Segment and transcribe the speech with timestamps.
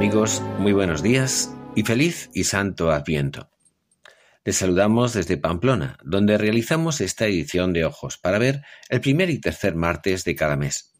[0.00, 3.50] Amigos, muy buenos días y feliz y santo Adviento.
[4.46, 9.42] Les saludamos desde Pamplona, donde realizamos esta edición de Ojos para ver el primer y
[9.42, 10.94] tercer martes de cada mes.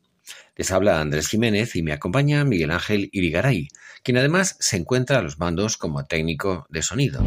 [0.54, 3.68] Les habla Andrés Jiménez y me acompaña Miguel Ángel Irigaray,
[4.02, 7.24] quien además se encuentra a los mandos como técnico de sonido.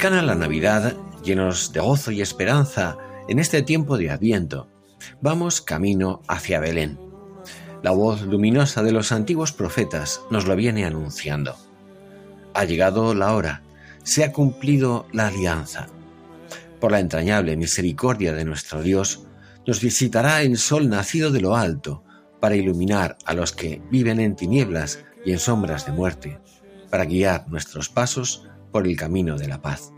[0.00, 2.96] Cercana la Navidad, llenos de gozo y esperanza
[3.28, 4.66] en este tiempo de Adviento,
[5.20, 6.98] vamos camino hacia Belén.
[7.82, 11.54] La voz luminosa de los antiguos profetas nos lo viene anunciando.
[12.54, 13.62] Ha llegado la hora,
[14.02, 15.88] se ha cumplido la alianza.
[16.80, 19.26] Por la entrañable misericordia de nuestro Dios,
[19.66, 22.04] nos visitará el sol nacido de lo alto
[22.40, 26.40] para iluminar a los que viven en tinieblas y en sombras de muerte,
[26.88, 29.92] para guiar nuestros pasos por el camino de la paz.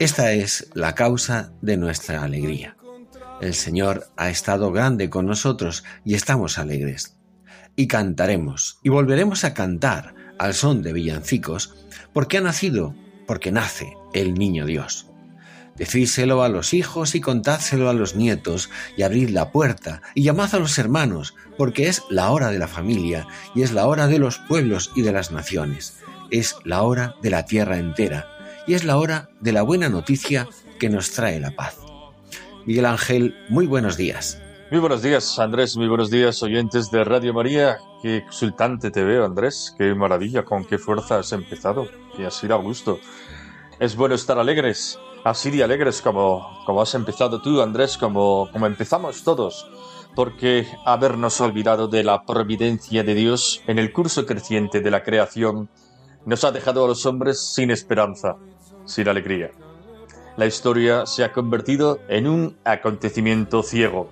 [0.00, 2.76] Esta es la causa de nuestra alegría.
[3.40, 7.16] El Señor ha estado grande con nosotros y estamos alegres.
[7.76, 12.96] Y cantaremos y volveremos a cantar al son de villancicos porque ha nacido,
[13.28, 15.06] porque nace el niño Dios.
[15.76, 20.54] Decídselo a los hijos y contádselo a los nietos, y abrid la puerta, y llamad
[20.54, 24.18] a los hermanos, porque es la hora de la familia, y es la hora de
[24.18, 25.94] los pueblos y de las naciones
[26.30, 28.33] es la hora de la tierra entera
[28.66, 30.48] y es la hora de la buena noticia
[30.78, 31.78] que nos trae la paz.
[32.66, 34.40] Miguel Ángel, muy buenos días.
[34.70, 35.76] Muy buenos días, Andrés.
[35.76, 37.78] Muy buenos días, oyentes de Radio María.
[38.02, 39.74] Qué exultante te veo, Andrés.
[39.78, 41.86] Qué maravilla, con qué fuerza has empezado.
[42.18, 42.98] Y así da gusto.
[43.78, 48.66] Es bueno estar alegres, así de alegres como, como has empezado tú, Andrés, como, como
[48.66, 49.68] empezamos todos.
[50.14, 55.68] Porque habernos olvidado de la providencia de Dios en el curso creciente de la creación
[56.26, 58.36] nos ha dejado a los hombres sin esperanza,
[58.84, 59.50] sin alegría.
[60.36, 64.10] La historia se ha convertido en un acontecimiento ciego.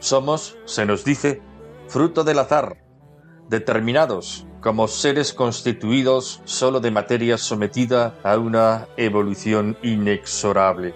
[0.00, 1.40] Somos, se nos dice,
[1.86, 2.82] fruto del azar,
[3.48, 10.94] determinados como seres constituidos solo de materia sometida a una evolución inexorable.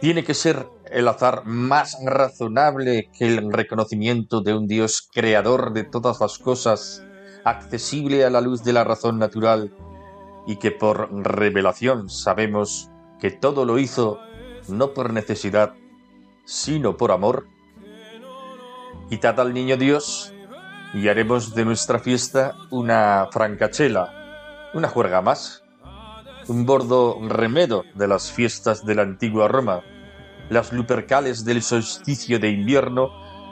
[0.00, 5.84] Tiene que ser el azar más razonable que el reconocimiento de un Dios creador de
[5.84, 7.04] todas las cosas
[7.44, 9.72] accesible a la luz de la razón natural
[10.46, 14.18] y que por revelación sabemos que todo lo hizo
[14.68, 15.74] no por necesidad,
[16.44, 17.46] sino por amor?
[19.08, 20.32] Quitad al niño Dios
[20.94, 25.62] y haremos de nuestra fiesta una francachela, una juerga más,
[26.48, 29.82] un bordo remedo de las fiestas de la antigua Roma,
[30.48, 33.10] las lupercales del solsticio de invierno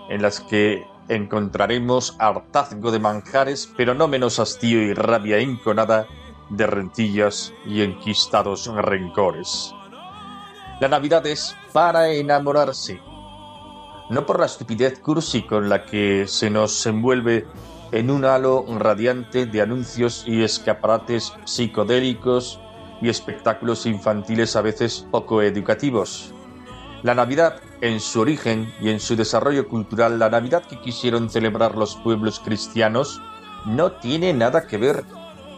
[0.08, 6.06] en las que encontraremos hartazgo de manjares, pero no menos hastío y rabia enconada
[6.50, 9.74] de rentillas y enquistados rencores.
[10.80, 13.00] La Navidad es para enamorarse,
[14.10, 17.46] no por la estupidez cursi con la que se nos envuelve
[17.92, 22.60] en un halo radiante de anuncios y escaparates psicodélicos
[23.00, 26.34] y espectáculos infantiles a veces poco educativos.
[27.02, 31.76] La Navidad en su origen y en su desarrollo cultural, la Navidad que quisieron celebrar
[31.76, 33.20] los pueblos cristianos
[33.66, 35.04] no tiene nada que ver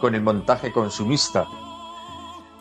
[0.01, 1.47] con el montaje consumista.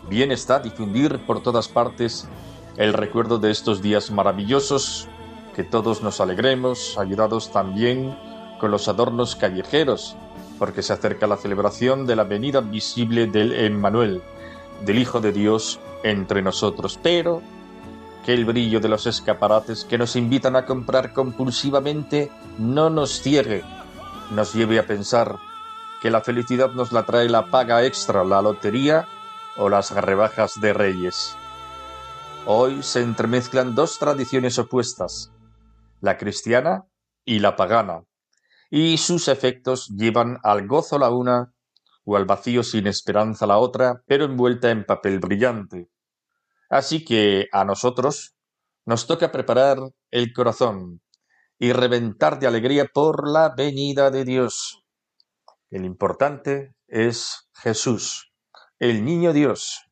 [0.09, 2.29] Bien está difundir por todas partes
[2.77, 5.09] el recuerdo de estos días maravillosos,
[5.57, 8.17] que todos nos alegremos, ayudados también
[8.61, 10.15] con los adornos callejeros,
[10.59, 14.23] porque se acerca la celebración de la venida visible del Emmanuel,
[14.85, 16.99] del Hijo de Dios entre nosotros.
[17.03, 17.43] Pero
[18.25, 23.65] que el brillo de los escaparates que nos invitan a comprar compulsivamente no nos ciegue,
[24.31, 25.50] nos lleve a pensar
[26.01, 29.07] que la felicidad nos la trae la paga extra, la lotería
[29.57, 31.37] o las rebajas de reyes.
[32.47, 35.31] Hoy se entremezclan dos tradiciones opuestas,
[36.01, 36.87] la cristiana
[37.25, 38.05] y la pagana,
[38.71, 41.53] y sus efectos llevan al gozo la una
[42.05, 45.91] o al vacío sin esperanza la otra, pero envuelta en papel brillante.
[46.71, 48.37] Así que a nosotros
[48.87, 49.79] nos toca preparar
[50.11, 51.03] el corazón
[51.59, 54.80] y reventar de alegría por la venida de Dios.
[55.71, 58.33] El importante es Jesús,
[58.81, 59.89] el niño Dios.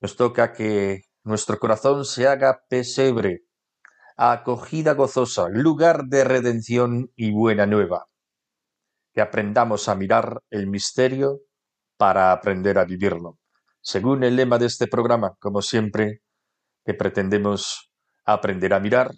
[0.00, 3.42] Nos toca que nuestro corazón se haga pesebre,
[4.16, 8.06] acogida gozosa, lugar de redención y buena nueva.
[9.12, 11.40] Que aprendamos a mirar el misterio
[11.96, 13.38] para aprender a vivirlo.
[13.80, 16.22] Según el lema de este programa, como siempre,
[16.84, 17.90] que pretendemos
[18.24, 19.10] aprender a mirar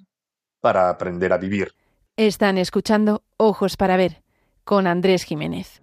[0.61, 1.75] para aprender a vivir.
[2.17, 4.23] Están escuchando Ojos para Ver
[4.65, 5.83] con Andrés Jiménez.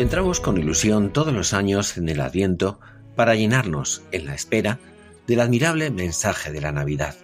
[0.00, 2.80] Entramos con ilusión todos los años en el Adviento
[3.16, 4.78] para llenarnos, en la espera,
[5.26, 7.16] del admirable mensaje de la Navidad.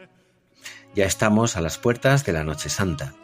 [0.94, 3.14] Ya estamos a las puertas de la Noche Santa.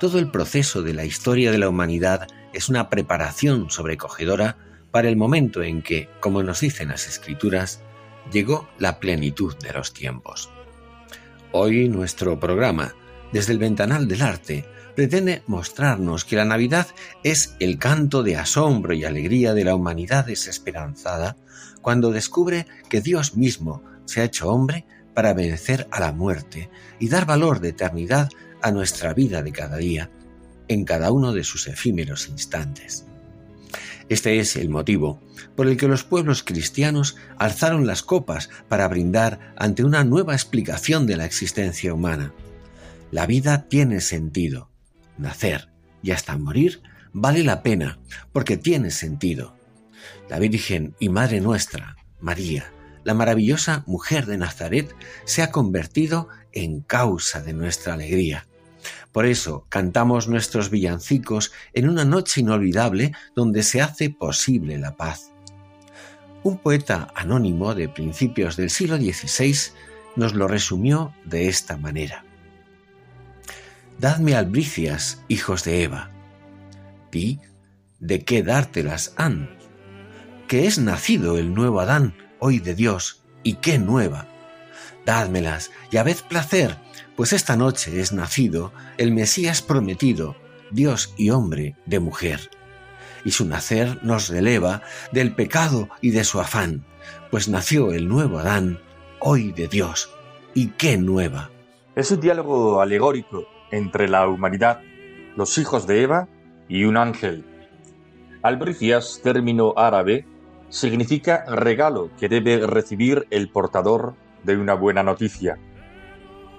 [0.00, 4.56] Todo el proceso de la historia de la humanidad es una preparación sobrecogedora
[4.90, 7.84] para el momento en que, como nos dicen las Escrituras,
[8.32, 10.50] llegó la plenitud de los tiempos.
[11.52, 12.96] Hoy nuestro programa,
[13.32, 14.68] desde el ventanal del arte,
[15.00, 16.88] pretende mostrarnos que la Navidad
[17.24, 21.38] es el canto de asombro y alegría de la humanidad desesperanzada
[21.80, 26.68] cuando descubre que Dios mismo se ha hecho hombre para vencer a la muerte
[26.98, 28.28] y dar valor de eternidad
[28.60, 30.10] a nuestra vida de cada día,
[30.68, 33.06] en cada uno de sus efímeros instantes.
[34.10, 35.18] Este es el motivo
[35.56, 41.06] por el que los pueblos cristianos alzaron las copas para brindar ante una nueva explicación
[41.06, 42.34] de la existencia humana.
[43.10, 44.69] La vida tiene sentido,
[45.20, 45.68] nacer
[46.02, 46.82] y hasta morir
[47.12, 47.98] vale la pena
[48.32, 49.56] porque tiene sentido.
[50.28, 52.72] La Virgen y Madre nuestra, María,
[53.04, 54.94] la maravillosa mujer de Nazaret,
[55.24, 58.46] se ha convertido en causa de nuestra alegría.
[59.12, 65.32] Por eso cantamos nuestros villancicos en una noche inolvidable donde se hace posible la paz.
[66.42, 69.72] Un poeta anónimo de principios del siglo XVI
[70.16, 72.24] nos lo resumió de esta manera.
[74.00, 76.10] Dadme albricias, hijos de Eva.
[77.12, 77.38] Di,
[77.98, 79.58] ¿de qué dártelas han?
[80.48, 84.26] Que es nacido el nuevo Adán, hoy de Dios, y qué nueva.
[85.04, 86.78] Dádmelas y habed placer,
[87.14, 90.34] pues esta noche es nacido el Mesías prometido,
[90.70, 92.48] Dios y hombre de mujer.
[93.26, 94.80] Y su nacer nos releva
[95.12, 96.86] del pecado y de su afán,
[97.30, 98.80] pues nació el nuevo Adán,
[99.18, 100.08] hoy de Dios,
[100.54, 101.50] y qué nueva.
[101.94, 104.80] Es un diálogo alegórico entre la humanidad,
[105.36, 106.28] los hijos de Eva
[106.68, 107.44] y un ángel.
[108.42, 110.26] Albricias, término árabe,
[110.68, 115.58] significa regalo que debe recibir el portador de una buena noticia.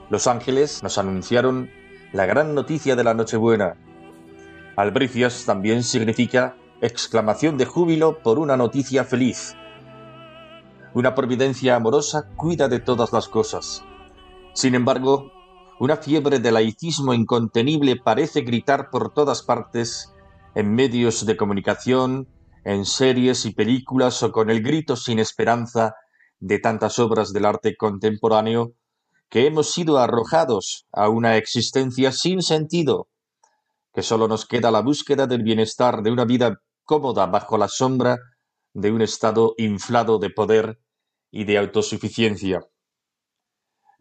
[0.10, 1.70] Los ángeles nos anunciaron
[2.12, 3.78] la gran noticia de la Nochebuena.
[4.76, 9.56] Albricias también significa exclamación de júbilo por una noticia feliz.
[10.94, 13.86] Una providencia amorosa cuida de todas las cosas.
[14.54, 15.32] Sin embargo,
[15.82, 20.14] una fiebre de laicismo incontenible parece gritar por todas partes,
[20.54, 22.28] en medios de comunicación,
[22.64, 25.96] en series y películas o con el grito sin esperanza
[26.40, 28.74] de tantas obras del arte contemporáneo,
[29.28, 33.08] que hemos sido arrojados a una existencia sin sentido,
[33.92, 38.20] que sólo nos queda la búsqueda del bienestar de una vida cómoda bajo la sombra
[38.76, 40.80] de un estado inflado de poder
[41.32, 42.68] y de autosuficiencia.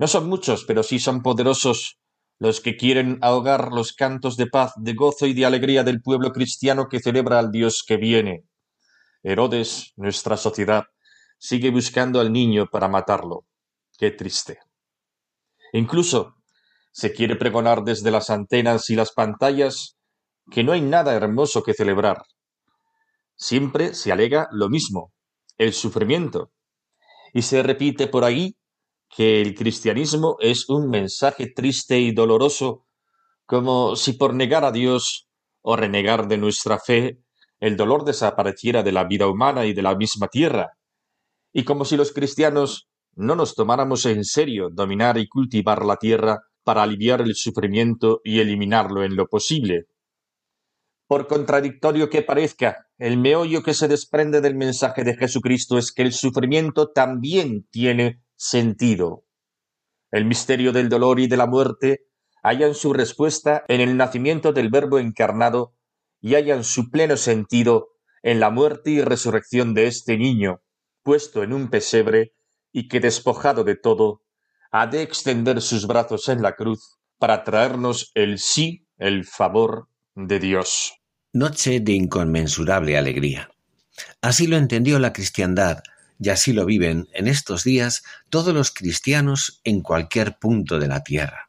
[0.01, 1.99] No son muchos, pero sí son poderosos
[2.39, 6.33] los que quieren ahogar los cantos de paz, de gozo y de alegría del pueblo
[6.33, 8.47] cristiano que celebra al Dios que viene.
[9.23, 10.85] Herodes, nuestra sociedad,
[11.39, 13.45] sigue buscando al niño para matarlo.
[13.99, 14.61] Qué triste.
[15.75, 16.37] Incluso
[16.93, 19.99] se quiere pregonar desde las antenas y las pantallas
[20.51, 22.23] que no hay nada hermoso que celebrar.
[23.37, 25.13] Siempre se alega lo mismo,
[25.59, 26.53] el sufrimiento.
[27.35, 28.57] Y se repite por ahí
[29.15, 32.87] que el cristianismo es un mensaje triste y doloroso,
[33.45, 35.29] como si por negar a Dios
[35.63, 37.21] o renegar de nuestra fe
[37.59, 40.79] el dolor desapareciera de la vida humana y de la misma tierra,
[41.53, 46.45] y como si los cristianos no nos tomáramos en serio dominar y cultivar la tierra
[46.63, 49.87] para aliviar el sufrimiento y eliminarlo en lo posible.
[51.09, 56.03] Por contradictorio que parezca, el meollo que se desprende del mensaje de Jesucristo es que
[56.03, 59.27] el sufrimiento también tiene sentido.
[60.11, 62.07] El misterio del dolor y de la muerte
[62.43, 65.75] hallan su respuesta en el nacimiento del Verbo encarnado
[66.23, 67.91] y hallan su pleno sentido
[68.23, 70.63] en la muerte y resurrección de este niño,
[71.03, 72.33] puesto en un pesebre
[72.73, 74.23] y que despojado de todo,
[74.73, 80.39] ha de extender sus brazos en la cruz para traernos el sí, el favor de
[80.39, 80.95] Dios.
[81.35, 83.51] Noche de inconmensurable alegría.
[84.23, 85.83] Así lo entendió la cristiandad
[86.21, 91.03] y así lo viven en estos días todos los cristianos en cualquier punto de la
[91.03, 91.49] tierra.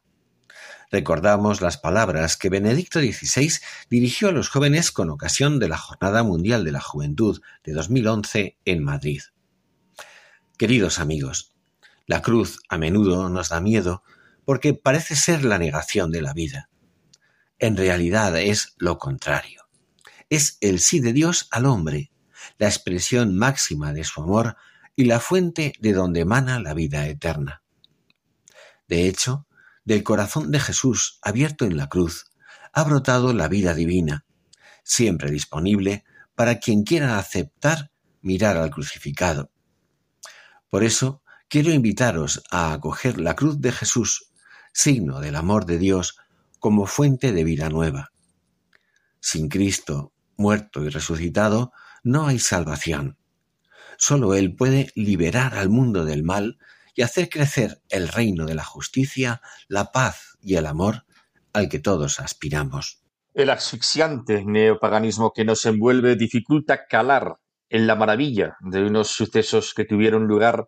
[0.89, 3.53] Recordamos las palabras que Benedicto XVI
[3.89, 8.57] dirigió a los jóvenes con ocasión de la Jornada Mundial de la Juventud de 2011
[8.65, 9.21] en Madrid.
[10.57, 11.53] Queridos amigos,
[12.07, 14.03] la cruz a menudo nos da miedo
[14.45, 16.69] porque parece ser la negación de la vida.
[17.59, 19.61] En realidad es lo contrario
[20.31, 22.10] es el sí de Dios al hombre,
[22.57, 24.57] la expresión máxima de su amor
[24.95, 27.63] y la fuente de donde emana la vida eterna.
[28.87, 29.47] De hecho,
[29.85, 32.31] del corazón de Jesús abierto en la cruz
[32.73, 34.25] ha brotado la vida divina,
[34.83, 36.03] siempre disponible
[36.35, 39.51] para quien quiera aceptar mirar al crucificado.
[40.69, 44.31] Por eso quiero invitaros a acoger la cruz de Jesús,
[44.73, 46.17] signo del amor de Dios,
[46.59, 48.11] como fuente de vida nueva.
[49.19, 51.71] Sin Cristo muerto y resucitado,
[52.03, 53.17] no hay salvación.
[53.97, 56.57] Solo Él puede liberar al mundo del mal
[56.95, 61.05] y hacer crecer el reino de la justicia, la paz y el amor
[61.53, 63.01] al que todos aspiramos.
[63.33, 67.37] El asfixiante neopaganismo que nos envuelve dificulta calar
[67.69, 70.67] en la maravilla de unos sucesos que tuvieron lugar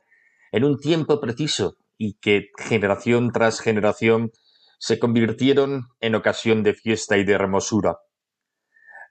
[0.51, 4.31] en un tiempo preciso y que generación tras generación
[4.79, 7.97] se convirtieron en ocasión de fiesta y de hermosura.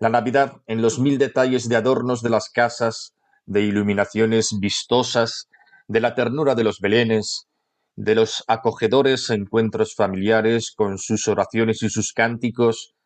[0.02, 3.14] La Navidad en los mil detalles de adornos de las casas,
[3.46, 5.48] de iluminaciones vistosas,
[5.86, 7.46] de la ternura de los belenes,
[7.94, 12.96] de los acogedores encuentros familiares con sus oraciones y sus cánticos,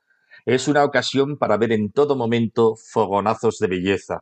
[0.46, 4.20] es una ocasión para ver en todo momento fogonazos de belleza.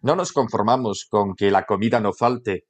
[0.00, 2.64] No nos conformamos con que la comida no falte.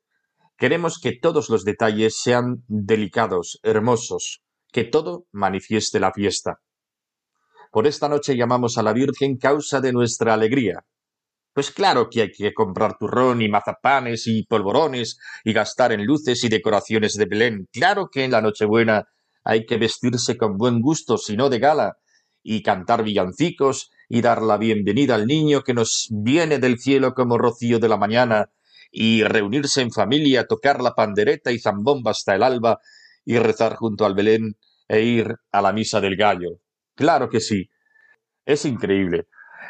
[0.56, 6.58] Queremos que todos los detalles sean delicados, hermosos, que todo manifieste la fiesta.
[7.70, 10.85] Por esta noche llamamos a la Virgen causa de nuestra alegría.
[11.52, 16.44] Pues claro que hay que comprar turrón y mazapanes y polvorones y gastar en luces
[16.44, 17.66] y decoraciones de Belén.
[17.73, 19.08] Claro que en la Nochebuena
[19.42, 21.96] hay que vestirse con buen gusto, si no de gala,
[22.42, 27.38] y cantar villancicos y dar la bienvenida al niño que nos viene del cielo como
[27.38, 28.50] rocío de la mañana,
[28.90, 32.80] y reunirse en familia, tocar la pandereta y zambomba hasta el alba,
[33.25, 34.56] y rezar junto al Belén
[34.88, 36.61] e ir a la misa del gallo.
[36.96, 37.70] Claro que sí.
[38.46, 39.28] Es increíble.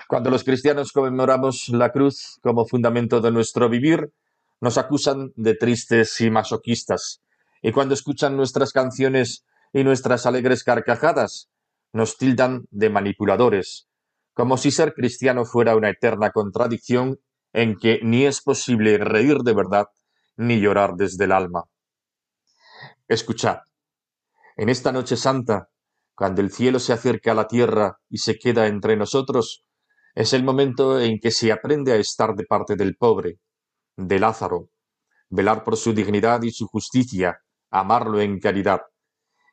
[0.09, 4.13] Cuando los cristianos conmemoramos la cruz como fundamento de nuestro vivir,
[4.61, 7.23] nos acusan de tristes y masoquistas.
[7.63, 11.51] Y cuando escuchan nuestras canciones y nuestras alegres carcajadas,
[11.93, 13.89] nos tildan de manipuladores,
[14.33, 17.19] como si ser cristiano fuera una eterna contradicción
[17.53, 19.87] en que ni es posible reír de verdad
[20.37, 21.65] ni llorar desde el alma.
[23.09, 23.61] Escuchad,
[24.57, 25.71] en esta noche santa
[26.17, 29.65] cuando el cielo se acerca a la tierra y se queda entre nosotros,
[30.15, 33.39] es el momento en que se aprende a estar de parte del pobre,
[33.97, 34.71] de Lázaro,
[35.29, 38.81] velar por su dignidad y su justicia, amarlo en caridad.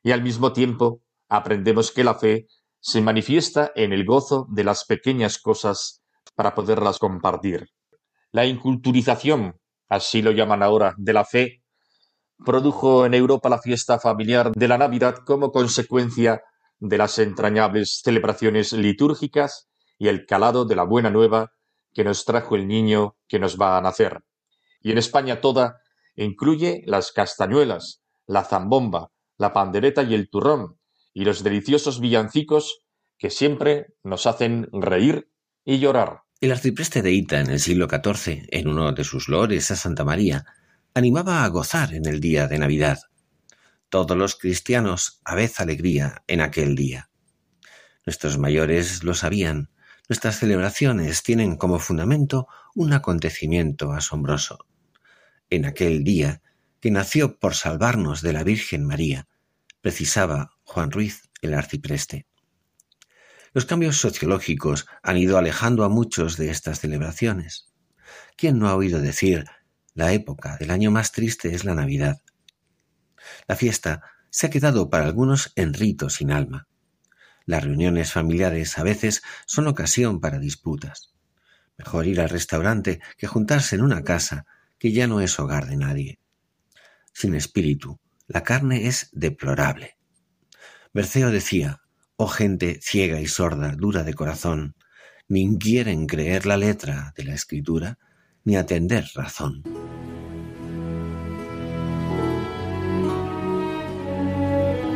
[0.03, 2.48] Y al mismo tiempo aprendemos que la fe
[2.79, 6.01] se manifiesta en el gozo de las pequeñas cosas
[6.34, 7.67] para poderlas compartir.
[8.32, 11.63] La inculturización, así lo llaman ahora, de la fe,
[12.38, 16.41] produjo en Europa la fiesta familiar de la Navidad como consecuencia
[16.84, 21.54] de las entrañables celebraciones litúrgicas y el calado de la buena nueva
[21.94, 24.20] que nos trajo el niño que nos va a nacer.
[24.82, 25.78] Y en España toda
[26.18, 30.78] incluye las castañuelas, la zambomba, la pandereta y el turrón,
[31.13, 32.82] y los deliciosos villancicos
[33.18, 35.30] que siempre nos hacen reír
[35.63, 36.24] y llorar.
[36.42, 40.04] El arcipreste de Ita en el siglo XIV, en uno de sus lores a Santa
[40.04, 40.46] María,
[40.94, 43.00] animaba a gozar en el día de Navidad.
[43.94, 47.12] Todos los cristianos vez alegría en aquel día.
[48.08, 49.70] Nuestros mayores lo sabían.
[50.10, 54.66] Nuestras celebraciones tienen como fundamento un acontecimiento asombroso.
[55.52, 56.42] En aquel día,
[56.80, 59.28] que nació por salvarnos de la Virgen María,
[59.80, 62.26] precisaba Juan Ruiz el arcipreste.
[63.54, 67.72] Los cambios sociológicos han ido alejando a muchos de estas celebraciones.
[68.38, 69.46] ¿Quién no ha oído decir
[69.94, 72.24] la época del año más triste es la Navidad?
[73.48, 76.68] La fiesta se ha quedado para algunos en rito sin alma.
[77.46, 81.13] Las reuniones familiares a veces son ocasión para disputas.
[81.77, 84.46] Mejor ir al restaurante que juntarse en una casa
[84.80, 86.20] que ya no es hogar de nadie.
[87.13, 89.98] Sin espíritu, la carne es deplorable.
[90.94, 91.82] Berceo decía,
[92.15, 94.75] oh gente ciega y sorda, dura de corazón,
[95.27, 97.98] ni quieren creer la letra de la escritura,
[98.44, 99.63] ni atender razón.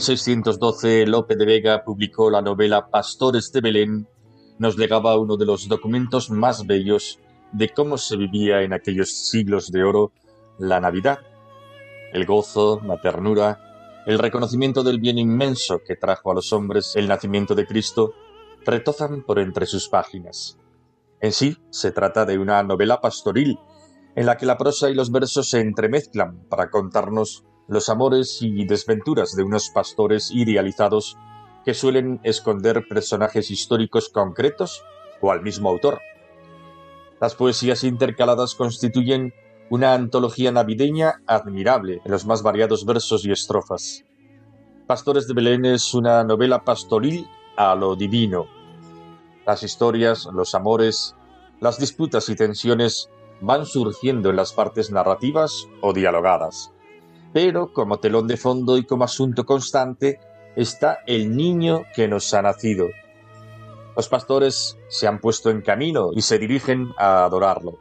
[0.00, 4.08] 1612 Lope de Vega publicó la novela Pastores de Belén,
[4.58, 7.20] nos legaba uno de los documentos más bellos
[7.52, 10.12] de cómo se vivía en aquellos siglos de oro
[10.58, 11.18] la Navidad.
[12.14, 17.06] El gozo, la ternura, el reconocimiento del bien inmenso que trajo a los hombres el
[17.06, 18.14] nacimiento de Cristo
[18.64, 20.56] retozan por entre sus páginas.
[21.20, 23.58] En sí, se trata de una novela pastoril,
[24.16, 28.64] en la que la prosa y los versos se entremezclan para contarnos los amores y
[28.66, 31.16] desventuras de unos pastores idealizados
[31.64, 34.82] que suelen esconder personajes históricos concretos
[35.20, 36.00] o al mismo autor.
[37.20, 39.32] Las poesías intercaladas constituyen
[39.70, 44.04] una antología navideña admirable en los más variados versos y estrofas.
[44.88, 48.48] Pastores de Belén es una novela pastoril a lo divino.
[49.46, 51.14] Las historias, los amores,
[51.60, 56.72] las disputas y tensiones van surgiendo en las partes narrativas o dialogadas
[57.32, 60.20] pero como telón de fondo y como asunto constante
[60.56, 62.88] está el niño que nos ha nacido.
[63.96, 67.78] Los pastores se han puesto en camino y se dirigen a adorarlo.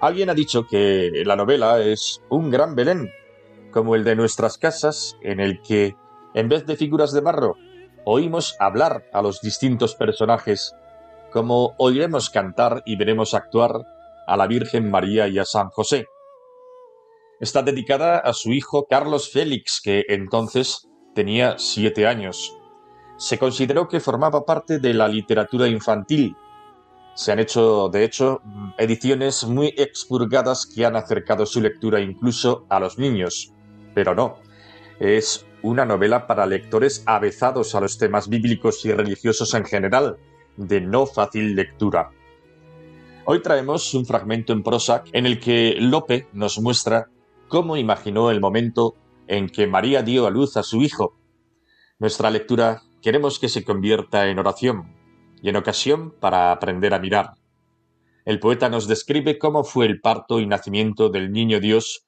[0.00, 3.10] Alguien ha dicho que la novela es un gran Belén,
[3.72, 5.96] como el de nuestras casas, en el que,
[6.34, 7.56] en vez de figuras de barro,
[8.04, 10.74] oímos hablar a los distintos personajes,
[11.32, 13.86] como oiremos cantar y veremos actuar
[14.26, 16.06] a la Virgen María y a San José
[17.40, 22.56] está dedicada a su hijo Carlos Félix, que entonces tenía siete años.
[23.18, 26.36] Se consideró que formaba parte de la literatura infantil.
[27.14, 28.42] Se han hecho, de hecho,
[28.76, 33.54] ediciones muy expurgadas que han acercado su lectura incluso a los niños.
[33.94, 34.36] Pero no,
[35.00, 40.18] es una novela para lectores avezados a los temas bíblicos y religiosos en general,
[40.56, 42.10] de no fácil lectura.
[43.24, 47.08] Hoy traemos un fragmento en prosa en el que Lope nos muestra
[47.48, 48.94] cómo imaginó el momento
[49.26, 51.18] en que María dio a luz a su hijo.
[51.98, 54.94] Nuestra lectura queremos que se convierta en oración
[55.42, 57.34] y en ocasión para aprender a mirar.
[58.24, 62.06] El poeta nos describe cómo fue el parto y nacimiento del niño Dios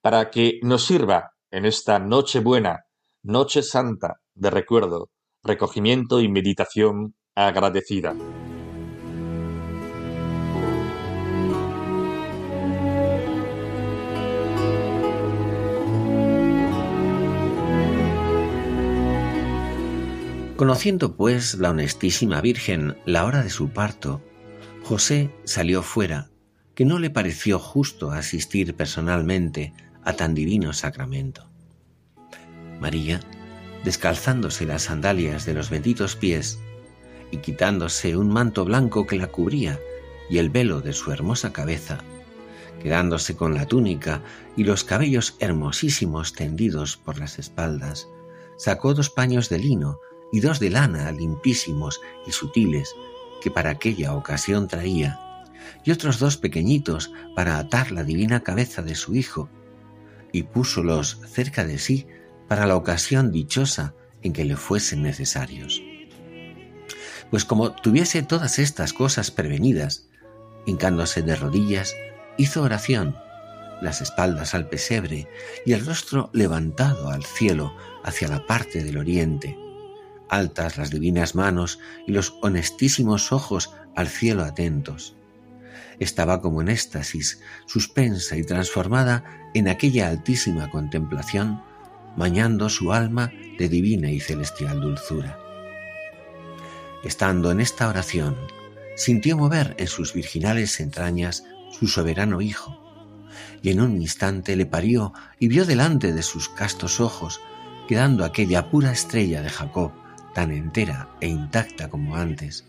[0.00, 2.84] para que nos sirva en esta noche buena,
[3.22, 5.10] noche santa de recuerdo,
[5.42, 8.14] recogimiento y meditación agradecida.
[20.60, 24.20] Conociendo pues la honestísima Virgen la hora de su parto,
[24.82, 26.28] José salió fuera,
[26.74, 29.72] que no le pareció justo asistir personalmente
[30.04, 31.48] a tan divino sacramento.
[32.78, 33.20] María,
[33.84, 36.58] descalzándose las sandalias de los benditos pies
[37.30, 39.80] y quitándose un manto blanco que la cubría
[40.28, 42.00] y el velo de su hermosa cabeza,
[42.82, 44.22] quedándose con la túnica
[44.58, 48.08] y los cabellos hermosísimos tendidos por las espaldas,
[48.58, 50.00] sacó dos paños de lino
[50.32, 52.94] y dos de lana limpísimos y sutiles
[53.40, 55.18] que para aquella ocasión traía,
[55.84, 59.48] y otros dos pequeñitos para atar la divina cabeza de su hijo,
[60.32, 62.06] y púsolos cerca de sí
[62.48, 65.82] para la ocasión dichosa en que le fuesen necesarios.
[67.30, 70.08] Pues como tuviese todas estas cosas prevenidas,
[70.66, 71.94] hincándose de rodillas,
[72.36, 73.16] hizo oración,
[73.80, 75.28] las espaldas al pesebre
[75.64, 79.56] y el rostro levantado al cielo hacia la parte del oriente,
[80.30, 85.16] altas las divinas manos y los honestísimos ojos al cielo atentos.
[85.98, 91.62] Estaba como en éxtasis, suspensa y transformada en aquella altísima contemplación,
[92.16, 95.38] bañando su alma de divina y celestial dulzura.
[97.04, 98.36] Estando en esta oración,
[98.96, 102.78] sintió mover en sus virginales entrañas su soberano Hijo,
[103.62, 107.40] y en un instante le parió y vio delante de sus castos ojos,
[107.88, 109.92] quedando aquella pura estrella de Jacob,
[110.34, 112.66] tan entera e intacta como antes,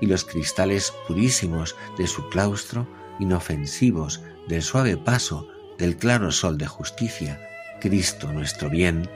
[0.00, 2.86] y los cristales purísimos de su claustro,
[3.18, 7.40] inofensivos del suave paso del claro sol de justicia,
[7.80, 9.08] Cristo nuestro bien,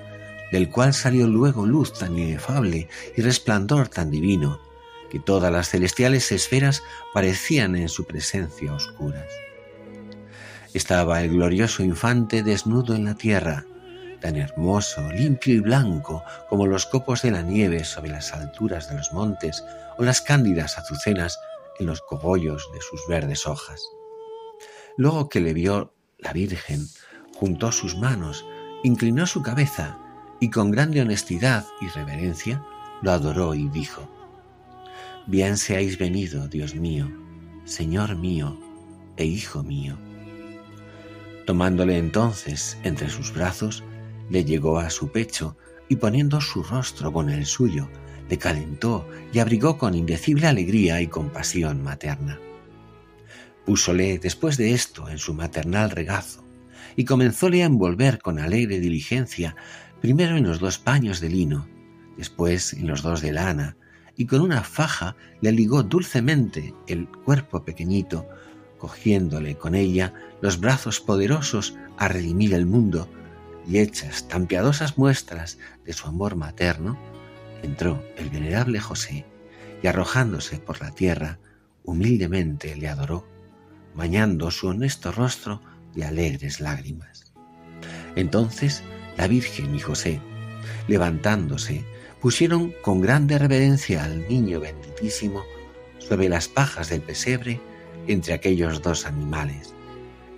[0.53, 4.61] del cual salió luego luz tan inefable y resplandor tan divino,
[5.11, 9.27] que todas las celestiales esferas parecían en su presencia oscuras.
[10.75, 13.65] Estaba el glorioso infante desnudo en la tierra,
[14.21, 18.97] tan hermoso, limpio y blanco como los copos de la nieve sobre las alturas de
[18.97, 19.65] los montes
[19.97, 21.39] o las cándidas azucenas
[21.79, 23.83] en los cogollos de sus verdes hojas.
[24.97, 26.89] Luego que le vio la Virgen,
[27.35, 28.45] juntó sus manos,
[28.83, 29.99] inclinó su cabeza
[30.41, 32.65] y con grande honestidad y reverencia
[33.03, 34.09] lo adoró y dijo,
[35.27, 37.11] Bien seáis venido, Dios mío,
[37.65, 38.59] Señor mío
[39.17, 39.99] e Hijo mío.
[41.47, 43.85] Tomándole entonces entre sus brazos,
[44.31, 45.57] le llegó a su pecho
[45.89, 47.89] y poniendo su rostro con el suyo,
[48.29, 52.39] le calentó y abrigó con indecible alegría y compasión materna.
[53.65, 56.45] Púsole después de esto en su maternal regazo
[56.97, 59.57] y comenzóle a envolver con alegre diligencia,
[60.01, 61.69] primero en los dos paños de lino,
[62.17, 63.77] después en los dos de lana,
[64.17, 68.27] y con una faja le ligó dulcemente el cuerpo pequeñito,
[68.79, 73.09] cogiéndole con ella los brazos poderosos a redimir el mundo
[73.69, 76.99] y hechas tan piadosas muestras de su amor materno,
[77.63, 79.27] entró el venerable José
[79.83, 81.39] y arrojándose por la tierra,
[81.85, 83.29] humildemente le adoró,
[83.95, 85.61] bañando su honesto rostro
[85.95, 87.33] de alegres lágrimas.
[88.17, 88.83] Entonces
[89.17, 90.21] la Virgen y José,
[90.87, 91.85] levantándose,
[92.21, 95.45] pusieron con grande reverencia al niño benditísimo
[95.99, 97.61] sobre las pajas del pesebre
[98.07, 99.75] entre aquellos dos animales,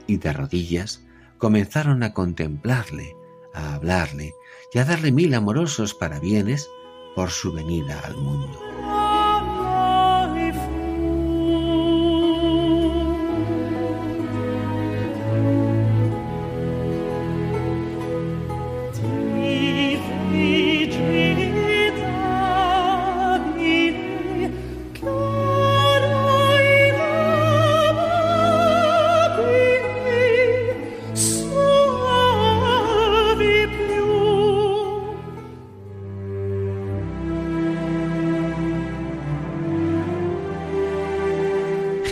[0.07, 1.03] y de rodillas
[1.39, 3.15] comenzaron a contemplarle
[3.53, 4.35] a hablarle
[4.73, 6.71] y a darle mil amorosos parabienes
[7.15, 8.70] por su venida al mundo.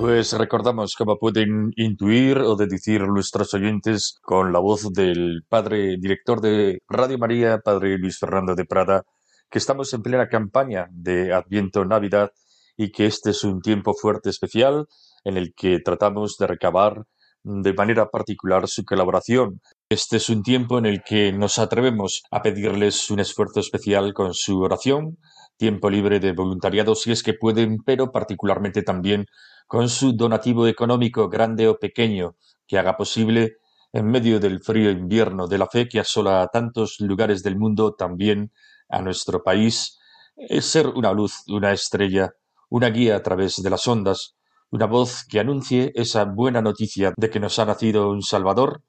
[0.00, 6.40] Pues recordamos, como pueden intuir o decir nuestros oyentes, con la voz del padre director
[6.40, 9.02] de Radio María, padre Luis Fernando de Prada,
[9.50, 12.30] que estamos en plena campaña de Adviento Navidad
[12.78, 14.86] y que este es un tiempo fuerte especial
[15.22, 17.04] en el que tratamos de recabar
[17.42, 19.60] de manera particular su colaboración.
[19.88, 24.34] Este es un tiempo en el que nos atrevemos a pedirles un esfuerzo especial con
[24.34, 25.18] su oración,
[25.56, 29.26] tiempo libre de voluntariado si es que pueden, pero particularmente también
[29.66, 33.56] con su donativo económico grande o pequeño que haga posible
[33.92, 37.94] en medio del frío invierno de la fe que asola a tantos lugares del mundo,
[37.94, 38.52] también
[38.88, 39.98] a nuestro país,
[40.36, 42.30] es ser una luz, una estrella,
[42.68, 44.36] una guía a través de las ondas,
[44.70, 48.82] una voz que anuncie esa buena noticia de que nos ha nacido un Salvador,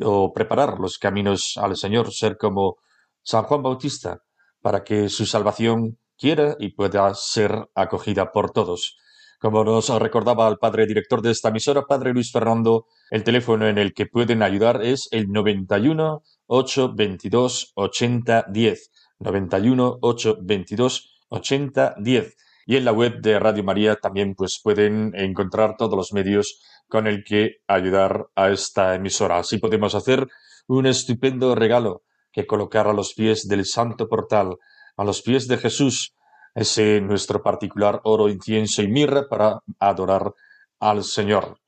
[0.00, 2.76] o preparar los caminos al Señor, ser como
[3.22, 4.22] San Juan Bautista,
[4.60, 8.96] para que su salvación quiera y pueda ser acogida por todos.
[9.38, 13.78] Como nos recordaba el padre director de esta emisora, padre Luis Fernando, el teléfono en
[13.78, 18.90] el que pueden ayudar es el 91 822 8010.
[19.18, 22.36] 91 822 8010.
[22.68, 27.06] Y en la web de Radio María también pues pueden encontrar todos los medios con
[27.06, 29.38] el que ayudar a esta emisora.
[29.38, 30.26] Así podemos hacer
[30.66, 32.02] un estupendo regalo
[32.32, 34.56] que colocar a los pies del santo portal,
[34.96, 36.16] a los pies de Jesús,
[36.56, 40.34] ese nuestro particular oro, incienso y mirra para adorar
[40.80, 41.60] al Señor.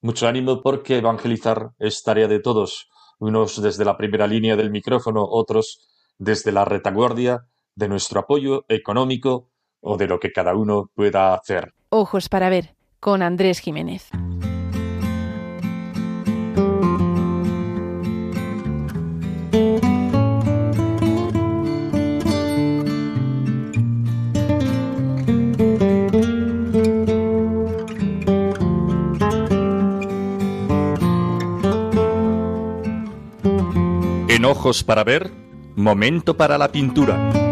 [0.00, 2.88] Mucho ánimo porque evangelizar es tarea de todos,
[3.18, 9.50] unos desde la primera línea del micrófono, otros desde la retaguardia de nuestro apoyo económico
[9.80, 11.72] o de lo que cada uno pueda hacer.
[11.88, 14.10] Ojos para ver con Andrés Jiménez.
[34.46, 35.30] ojos para ver,
[35.74, 37.45] momento para la pintura.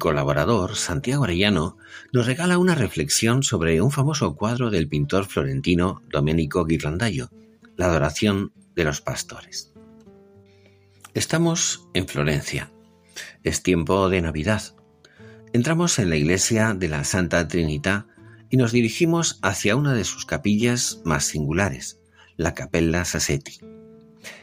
[0.00, 1.76] Colaborador Santiago Arellano
[2.10, 7.30] nos regala una reflexión sobre un famoso cuadro del pintor florentino Domenico Ghirlandaio,
[7.76, 9.72] La adoración de los pastores.
[11.14, 12.72] Estamos en Florencia.
[13.44, 14.74] Es tiempo de Navidad.
[15.52, 18.06] Entramos en la iglesia de la Santa Trinidad
[18.48, 22.00] y nos dirigimos hacia una de sus capillas más singulares,
[22.36, 23.58] la Capella Sassetti.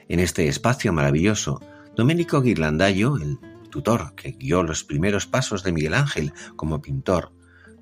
[0.07, 1.61] En este espacio maravilloso,
[1.95, 3.39] Domenico Ghirlandaio, el
[3.77, 7.31] tutor que guió los primeros pasos de Miguel Ángel como pintor,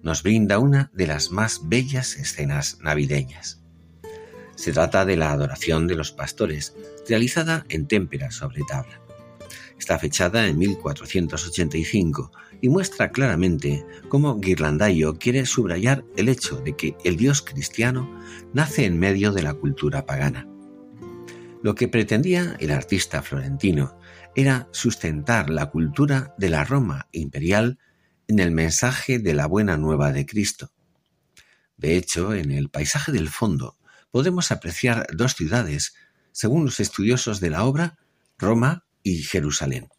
[0.04, 3.64] nos brinda una de las más bellas escenas navideñas.
[4.56, 6.76] Se trata de la adoración de los pastores,
[7.08, 9.00] realizada en témpera sobre tabla.
[9.80, 12.32] Está fechada en 1485
[12.62, 18.20] y muestra claramente cómo Ghirlandaio quiere subrayar el hecho de que el Dios cristiano
[18.54, 20.46] nace en medio de la cultura pagana.
[21.64, 23.98] Lo que pretendía el artista florentino
[24.36, 27.80] era sustentar la cultura de la Roma imperial
[28.28, 30.72] en el mensaje de la buena nueva de Cristo.
[31.78, 33.78] De hecho, en el paisaje del fondo
[34.12, 35.96] podemos apreciar dos ciudades,
[36.32, 37.98] según los estudiosos de la obra,
[38.38, 39.90] Roma y Jerusalén.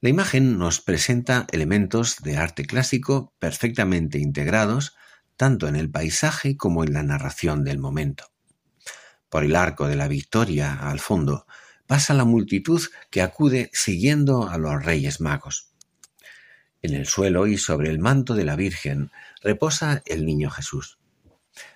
[0.00, 4.94] La imagen nos presenta elementos de arte clásico perfectamente integrados
[5.36, 8.32] tanto en el paisaje como en la narración del momento.
[9.28, 11.46] Por el arco de la victoria al fondo
[11.86, 15.70] pasa la multitud que acude siguiendo a los Reyes Magos.
[16.82, 19.10] En el suelo y sobre el manto de la Virgen
[19.42, 20.98] reposa el niño Jesús.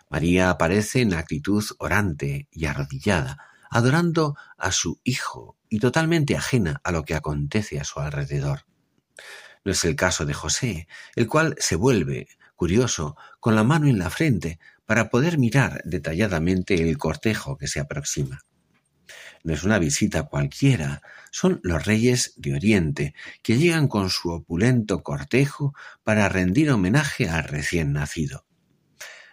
[0.09, 3.39] María aparece en actitud orante y arrodillada,
[3.71, 8.67] adorando a su Hijo y totalmente ajena a lo que acontece a su alrededor.
[9.65, 13.99] No es el caso de José, el cual se vuelve, curioso, con la mano en
[13.99, 18.45] la frente para poder mirar detalladamente el cortejo que se aproxima.
[19.43, 25.03] No es una visita cualquiera, son los reyes de Oriente, que llegan con su opulento
[25.03, 28.47] cortejo para rendir homenaje al recién nacido.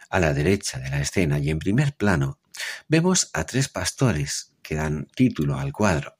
[0.09, 2.39] A la derecha de la escena y en primer plano
[2.87, 6.17] vemos a tres pastores que dan título al cuadro,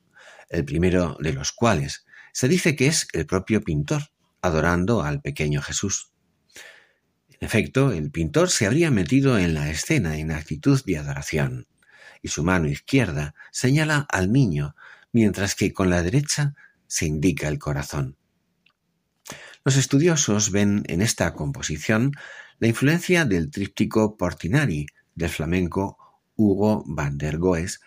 [0.49, 5.61] el primero de los cuales se dice que es el propio pintor, adorando al pequeño
[5.61, 6.11] Jesús.
[7.29, 11.67] En efecto, el pintor se habría metido en la escena en actitud de adoración
[12.21, 14.75] y su mano izquierda señala al niño,
[15.11, 16.55] mientras que con la derecha
[16.87, 18.17] se indica el corazón.
[19.63, 22.13] Los estudiosos ven en esta composición
[22.59, 25.97] la influencia del tríptico Portinari del flamenco
[26.35, 27.81] Hugo van der Goes,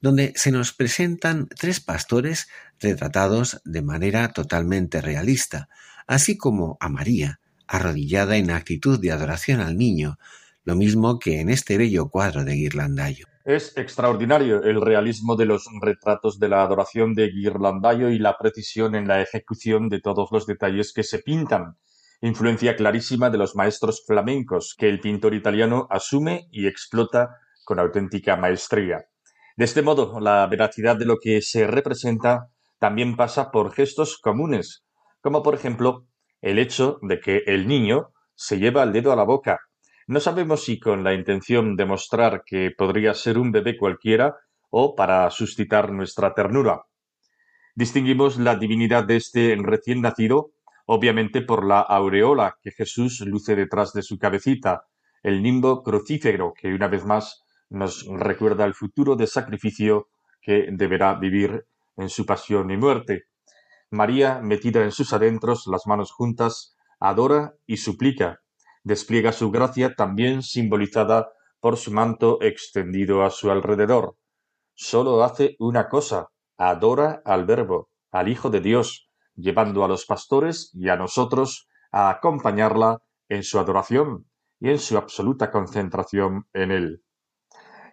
[0.00, 2.48] donde se nos presentan tres pastores
[2.80, 5.68] retratados de manera totalmente realista,
[6.06, 10.18] así como a María, arrodillada en actitud de adoración al niño,
[10.64, 13.26] lo mismo que en este bello cuadro de Ghirlandaio.
[13.46, 18.96] Es extraordinario el realismo de los retratos de la adoración de Ghirlandaio y la precisión
[18.96, 21.78] en la ejecución de todos los detalles que se pintan,
[22.20, 28.34] influencia clarísima de los maestros flamencos que el pintor italiano asume y explota con auténtica
[28.34, 29.04] maestría.
[29.56, 32.48] De este modo, la veracidad de lo que se representa
[32.80, 34.84] también pasa por gestos comunes,
[35.20, 36.08] como por ejemplo
[36.40, 39.60] el hecho de que el niño se lleva el dedo a la boca
[40.06, 44.36] no sabemos si con la intención de mostrar que podría ser un bebé cualquiera
[44.70, 46.84] o para suscitar nuestra ternura.
[47.74, 50.52] Distinguimos la divinidad de este recién nacido,
[50.86, 54.84] obviamente por la aureola que Jesús luce detrás de su cabecita,
[55.22, 60.08] el nimbo crucífero que una vez más nos recuerda el futuro de sacrificio
[60.40, 61.66] que deberá vivir
[61.96, 63.24] en su pasión y muerte.
[63.90, 68.40] María, metida en sus adentros, las manos juntas, adora y suplica,
[68.86, 74.16] despliega su gracia también simbolizada por su manto extendido a su alrededor.
[74.74, 80.70] Sólo hace una cosa, adora al Verbo, al Hijo de Dios, llevando a los pastores
[80.72, 87.02] y a nosotros a acompañarla en su adoración y en su absoluta concentración en él.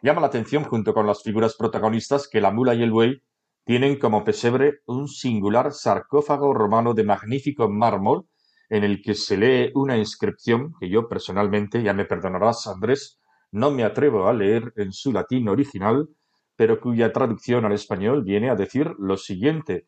[0.04, 3.24] Llama la atención junto con las figuras protagonistas que la mula y el buey
[3.66, 8.28] tienen como pesebre un singular sarcófago romano de magnífico mármol
[8.74, 13.20] en el que se lee una inscripción que yo personalmente, ya me perdonarás Andrés,
[13.52, 16.10] no me atrevo a leer en su latín original,
[16.56, 19.86] pero cuya traducción al español viene a decir lo siguiente.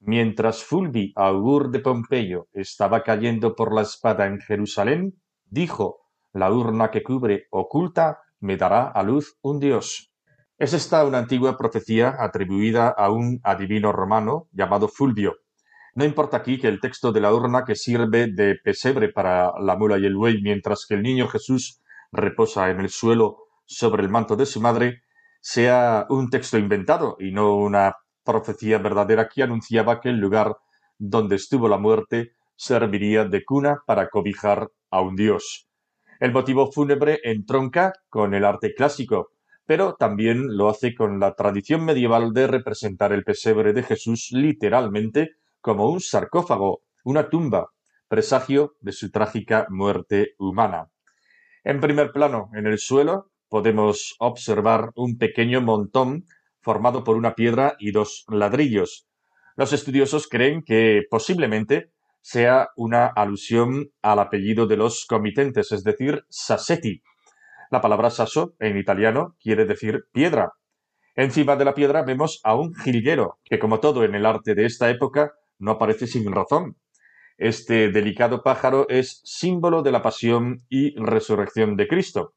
[0.00, 6.00] Mientras Fulvi, augur de Pompeyo, estaba cayendo por la espada en Jerusalén, dijo,
[6.32, 10.12] la urna que cubre oculta me dará a luz un dios.
[10.58, 15.36] Es esta una antigua profecía atribuida a un adivino romano llamado Fulvio,
[15.94, 19.76] no importa aquí que el texto de la urna que sirve de pesebre para la
[19.76, 21.80] mula y el buey, mientras que el niño Jesús
[22.10, 25.02] reposa en el suelo sobre el manto de su madre,
[25.40, 30.56] sea un texto inventado y no una profecía verdadera que anunciaba que el lugar
[30.98, 35.68] donde estuvo la muerte serviría de cuna para cobijar a un dios.
[36.20, 39.30] El motivo fúnebre entronca con el arte clásico,
[39.66, 45.36] pero también lo hace con la tradición medieval de representar el pesebre de Jesús literalmente
[45.64, 47.70] como un sarcófago, una tumba,
[48.06, 50.90] presagio de su trágica muerte humana.
[51.64, 56.26] En primer plano, en el suelo, podemos observar un pequeño montón
[56.60, 59.08] formado por una piedra y dos ladrillos.
[59.56, 66.26] Los estudiosos creen que posiblemente sea una alusión al apellido de los comitentes, es decir,
[66.28, 67.00] Sassetti.
[67.70, 70.52] La palabra sasso en italiano quiere decir piedra.
[71.16, 74.66] Encima de la piedra vemos a un jilguero, que como todo en el arte de
[74.66, 76.76] esta época no aparece sin razón.
[77.36, 82.34] Este delicado pájaro es símbolo de la pasión y resurrección de Cristo.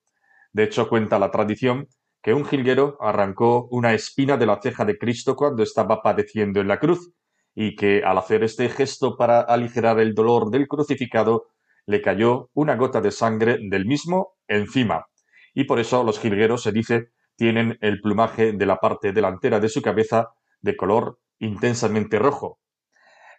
[0.54, 1.88] De hecho, cuenta la tradición
[2.24, 6.68] que un jilguero arrancó una espina de la ceja de Cristo cuando estaba padeciendo en
[6.68, 7.12] la cruz,
[7.54, 11.48] y que al hacer este gesto para aligerar el dolor del crucificado,
[11.86, 15.06] le cayó una gota de sangre del mismo encima.
[15.54, 19.70] Y por eso los jilgueros, se dice, tienen el plumaje de la parte delantera de
[19.70, 22.60] su cabeza de color intensamente rojo,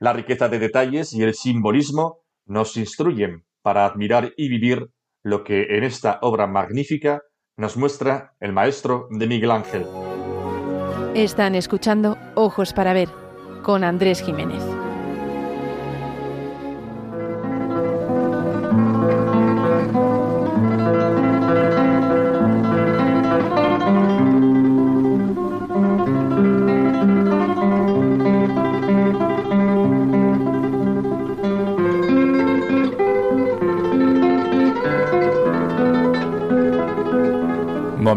[0.01, 4.89] la riqueza de detalles y el simbolismo nos instruyen para admirar y vivir
[5.23, 7.23] lo que en esta obra magnífica
[7.57, 9.87] nos muestra el maestro de Miguel Ángel.
[11.15, 13.09] Están escuchando Ojos para Ver
[13.63, 14.63] con Andrés Jiménez.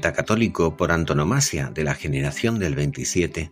[0.00, 3.50] Católico por antonomasia de la generación del 27,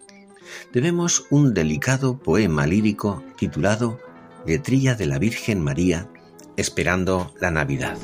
[0.73, 4.01] debemos un delicado poema lírico titulado
[4.47, 6.09] Letrilla de la Virgen María
[6.57, 7.97] esperando la Navidad.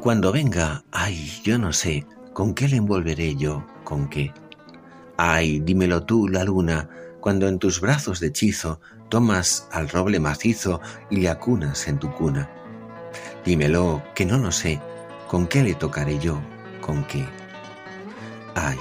[0.00, 3.64] Cuando venga, ay, yo no sé, ¿con qué le envolveré yo?
[3.84, 4.32] ¿Con qué?
[5.16, 6.88] Ay, dímelo tú, la luna,
[7.22, 12.12] cuando en tus brazos de hechizo tomas al roble macizo y le acunas en tu
[12.12, 12.50] cuna.
[13.44, 14.80] Dímelo, que no lo sé,
[15.28, 16.42] ¿con qué le tocaré yo?
[16.80, 17.24] ¿Con qué?
[18.56, 18.76] Ay,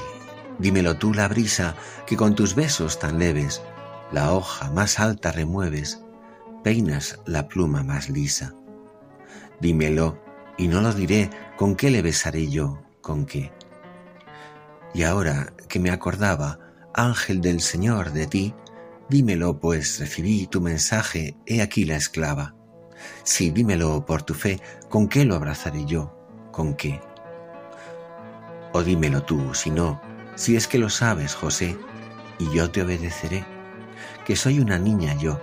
[0.57, 1.75] dímelo tú, la brisa,
[2.07, 3.61] que con tus besos tan leves
[4.11, 6.01] la hoja más alta remueves,
[6.63, 8.55] peinas la pluma más lisa.
[9.59, 10.19] Dímelo,
[10.57, 12.81] y no lo diré, ¿con qué le besaré yo?
[13.01, 13.51] ¿Con qué?
[14.95, 18.55] Y ahora que me acordaba, ángel del Señor, de ti,
[19.09, 22.55] dímelo, pues recibí tu mensaje, he aquí la esclava.
[23.23, 26.15] Sí, dímelo por tu fe, ¿con qué lo abrazaré yo?
[26.51, 27.01] ¿Con qué?
[28.73, 30.01] O dímelo tú, si no,
[30.35, 31.77] si es que lo sabes, José,
[32.39, 33.45] y yo te obedeceré,
[34.25, 35.41] que soy una niña yo,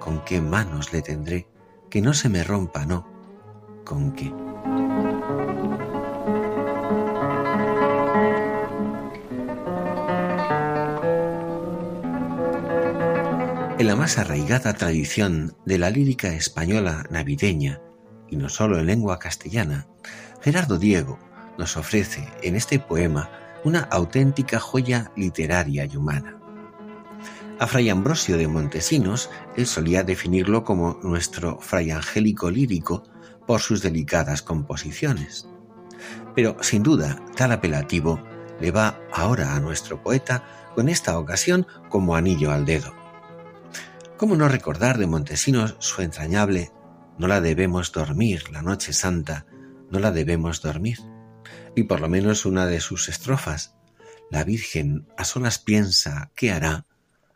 [0.00, 1.46] ¿con qué manos le tendré?
[1.90, 3.18] Que no se me rompa, no
[3.88, 4.47] con qué.
[13.88, 17.80] La más arraigada tradición de la lírica española navideña,
[18.28, 19.86] y no solo en lengua castellana,
[20.42, 21.18] Gerardo Diego
[21.56, 23.30] nos ofrece en este poema
[23.64, 26.38] una auténtica joya literaria y humana.
[27.58, 33.04] A Fray Ambrosio de Montesinos, él solía definirlo como nuestro fray angélico lírico
[33.46, 35.48] por sus delicadas composiciones.
[36.34, 38.22] Pero sin duda, tal apelativo
[38.60, 42.97] le va ahora a nuestro poeta con esta ocasión como anillo al dedo.
[44.18, 46.70] ¿Cómo no recordar de Montesinos su entrañable
[47.18, 49.46] No la debemos dormir, la noche santa,
[49.90, 50.98] no la debemos dormir?
[51.74, 53.74] Y por lo menos una de sus estrofas,
[54.30, 56.86] la Virgen a solas piensa qué hará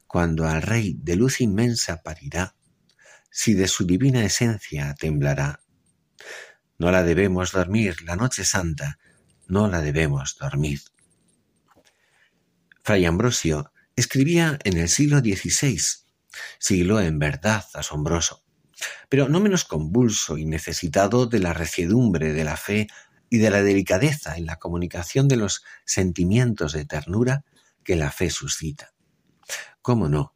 [0.06, 2.54] cuando al Rey de luz inmensa parirá,
[3.30, 5.62] si de su divina esencia temblará
[6.82, 8.98] no la debemos dormir, la noche santa,
[9.46, 10.80] no la debemos dormir.
[12.82, 15.80] Fray Ambrosio escribía en el siglo XVI,
[16.58, 18.42] siglo en verdad asombroso,
[19.08, 22.88] pero no menos convulso y necesitado de la reciedumbre de la fe
[23.30, 27.44] y de la delicadeza en la comunicación de los sentimientos de ternura
[27.84, 28.92] que la fe suscita.
[29.80, 30.34] ¿Cómo no?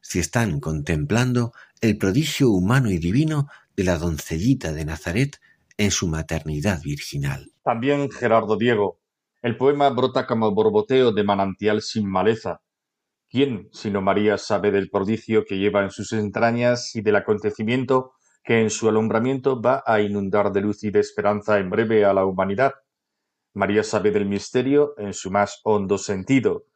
[0.00, 5.40] Si están contemplando el prodigio humano y divino de la doncellita de Nazaret
[5.76, 7.52] en su maternidad virginal.
[7.62, 9.00] También Gerardo Diego.
[9.42, 12.60] El poema brota como borboteo de manantial sin maleza.
[13.34, 18.12] ¿Quién, sino María, sabe del prodigio que lleva en sus entrañas y del acontecimiento
[18.44, 22.12] que en su alumbramiento va a inundar de luz y de esperanza en breve a
[22.14, 22.74] la humanidad?
[23.52, 26.66] María sabe del misterio en su más hondo sentido.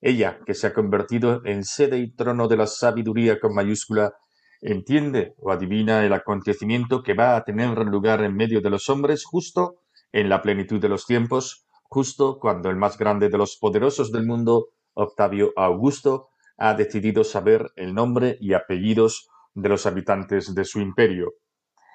[0.00, 4.14] Ella, que se ha convertido en sede y trono de la sabiduría con mayúscula,
[4.62, 9.26] entiende o adivina el acontecimiento que va a tener lugar en medio de los hombres
[9.26, 9.82] justo
[10.12, 14.24] en la plenitud de los tiempos, justo cuando el más grande de los poderosos del
[14.24, 20.80] mundo, Octavio Augusto, ha decidido saber el nombre y apellidos de los habitantes de su
[20.80, 21.34] imperio.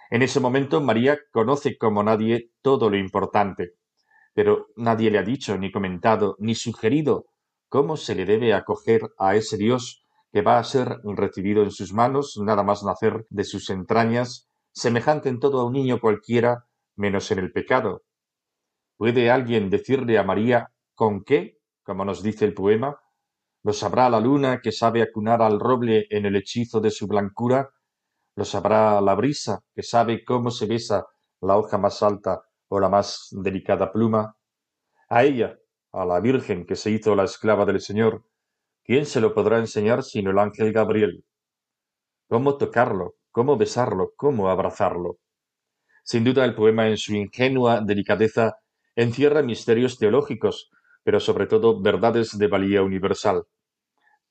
[0.09, 3.73] En ese momento María conoce como nadie todo lo importante,
[4.33, 7.25] pero nadie le ha dicho, ni comentado, ni sugerido
[7.69, 11.93] cómo se le debe acoger a ese Dios que va a ser recibido en sus
[11.93, 17.31] manos nada más nacer de sus entrañas, semejante en todo a un niño cualquiera, menos
[17.31, 18.03] en el pecado.
[18.97, 22.99] ¿Puede alguien decirle a María con qué, como nos dice el poema?
[23.63, 27.69] ¿Lo sabrá la luna que sabe acunar al roble en el hechizo de su blancura?
[28.35, 31.05] ¿Lo sabrá la brisa que sabe cómo se besa
[31.41, 34.35] la hoja más alta o la más delicada pluma?
[35.09, 35.57] A ella,
[35.91, 38.25] a la Virgen que se hizo la esclava del Señor,
[38.85, 41.23] ¿Quién se lo podrá enseñar sino el ángel Gabriel?
[42.27, 43.15] ¿Cómo tocarlo?
[43.31, 44.11] ¿Cómo besarlo?
[44.17, 45.19] ¿Cómo abrazarlo?
[46.03, 48.57] Sin duda el poema en su ingenua delicadeza
[48.95, 50.69] encierra misterios teológicos,
[51.03, 53.43] pero sobre todo verdades de valía universal.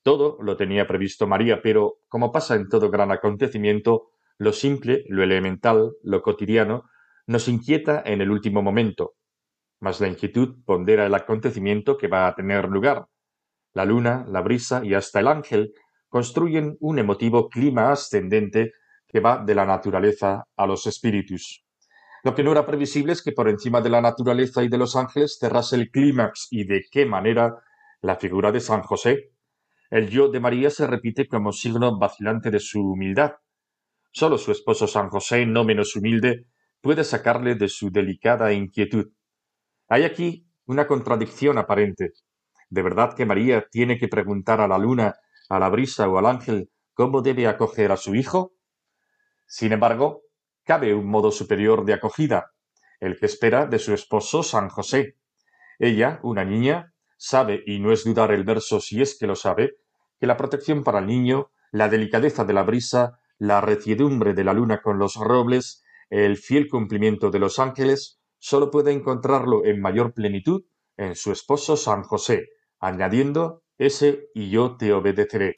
[0.03, 5.23] Todo lo tenía previsto María, pero, como pasa en todo gran acontecimiento, lo simple, lo
[5.23, 6.91] elemental, lo cotidiano,
[7.27, 9.15] nos inquieta en el último momento.
[9.81, 13.07] Mas la inquietud pondera el acontecimiento que va a tener lugar,
[13.75, 15.73] la luna, la brisa y hasta el ángel
[16.09, 18.73] construyen un emotivo clima ascendente
[19.09, 21.62] que va de la naturaleza a los espíritus.
[22.25, 24.95] Lo que no era previsible es que por encima de la naturaleza y de los
[24.95, 27.57] ángeles cerrase el clímax y de qué manera
[28.01, 29.33] la figura de San José.
[29.91, 33.33] El yo de María se repite como signo vacilante de su humildad.
[34.13, 36.47] Sólo su esposo San José, no menos humilde,
[36.81, 39.11] puede sacarle de su delicada inquietud.
[39.89, 42.13] Hay aquí una contradicción aparente.
[42.71, 45.15] ¿De verdad que María tiene que preguntar a la luna,
[45.49, 48.55] a la brisa o al ángel cómo debe acoger a su hijo?
[49.47, 50.22] Sin embargo,
[50.65, 52.53] cabe un modo superior de acogida,
[53.01, 55.17] el que espera de su esposo San José.
[55.79, 59.77] Ella, una niña, sabe, y no es dudar el verso si es que lo sabe,
[60.21, 64.53] que la protección para el niño, la delicadeza de la brisa, la reciedumbre de la
[64.53, 70.13] luna con los robles, el fiel cumplimiento de los ángeles, sólo puede encontrarlo en mayor
[70.15, 70.63] plenitud
[70.97, 75.55] en su esposo San José, añadiendo ese y yo te obedeceré.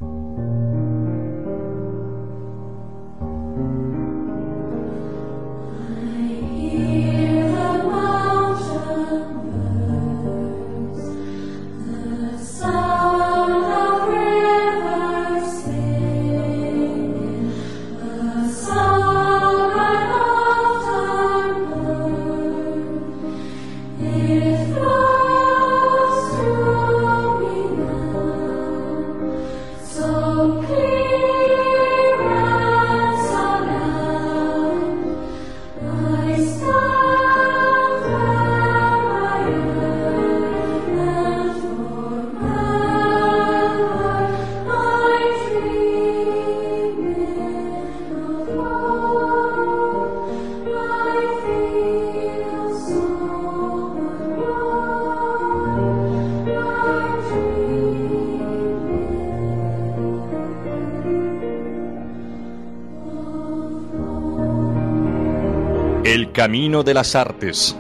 [66.45, 67.75] Camino de las Artes.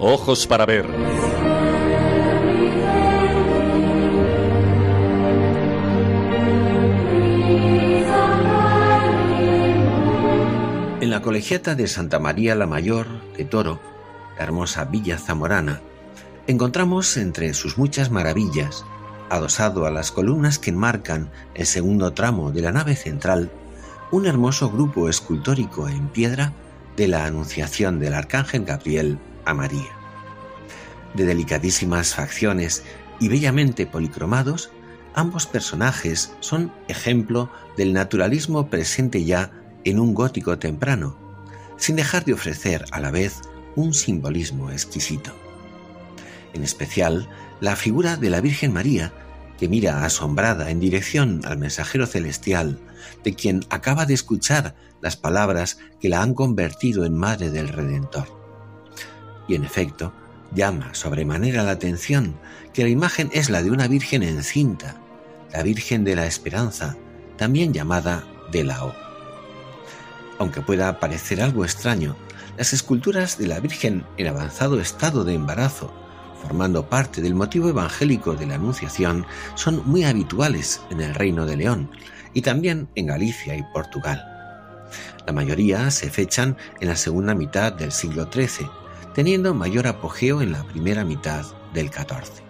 [0.00, 0.84] Ojos para ver.
[11.00, 13.06] En la colegiata de Santa María la Mayor
[13.36, 13.78] de Toro,
[14.36, 15.80] la hermosa villa zamorana,
[16.48, 18.84] encontramos entre sus muchas maravillas,
[19.28, 23.52] adosado a las columnas que enmarcan el segundo tramo de la nave central,
[24.10, 26.52] un hermoso grupo escultórico en piedra
[27.00, 29.88] de la Anunciación del Arcángel Gabriel a María.
[31.14, 32.82] De delicadísimas facciones
[33.18, 34.70] y bellamente policromados,
[35.14, 39.50] ambos personajes son ejemplo del naturalismo presente ya
[39.84, 41.16] en un gótico temprano,
[41.78, 43.40] sin dejar de ofrecer a la vez
[43.76, 45.32] un simbolismo exquisito.
[46.52, 47.30] En especial,
[47.62, 49.10] la figura de la Virgen María,
[49.60, 52.78] que mira asombrada en dirección al mensajero celestial,
[53.22, 58.26] de quien acaba de escuchar las palabras que la han convertido en madre del Redentor.
[59.46, 60.14] Y en efecto,
[60.54, 62.36] llama sobremanera la atención
[62.72, 64.98] que la imagen es la de una Virgen encinta,
[65.52, 66.96] la Virgen de la Esperanza,
[67.36, 68.94] también llamada de la O.
[70.38, 72.16] Aunque pueda parecer algo extraño,
[72.56, 75.92] las esculturas de la Virgen en avanzado estado de embarazo,
[76.42, 81.56] formando parte del motivo evangélico de la Anunciación, son muy habituales en el Reino de
[81.56, 81.90] León
[82.34, 84.24] y también en Galicia y Portugal.
[85.26, 88.68] La mayoría se fechan en la segunda mitad del siglo XIII,
[89.14, 92.42] teniendo mayor apogeo en la primera mitad del XIV.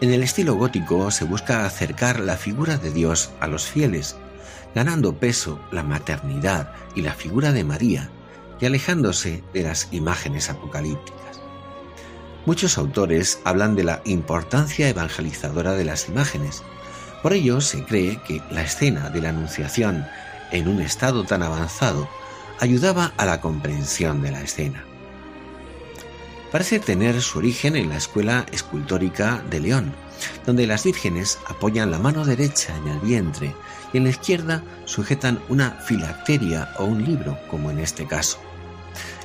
[0.00, 4.16] En el estilo gótico se busca acercar la figura de Dios a los fieles,
[4.74, 8.10] ganando peso la maternidad y la figura de María
[8.60, 11.25] y alejándose de las imágenes apocalípticas.
[12.46, 16.62] Muchos autores hablan de la importancia evangelizadora de las imágenes.
[17.20, 20.06] Por ello se cree que la escena de la Anunciación
[20.52, 22.08] en un estado tan avanzado
[22.60, 24.84] ayudaba a la comprensión de la escena.
[26.52, 29.92] Parece tener su origen en la escuela escultórica de León,
[30.46, 33.56] donde las vírgenes apoyan la mano derecha en el vientre
[33.92, 38.38] y en la izquierda sujetan una filacteria o un libro, como en este caso.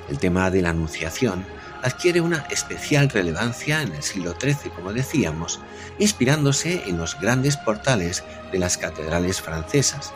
[0.10, 1.46] El tema de la Anunciación
[1.84, 5.60] adquiere una especial relevancia en el siglo XIII, como decíamos,
[6.00, 10.14] inspirándose en los grandes portales de las catedrales francesas,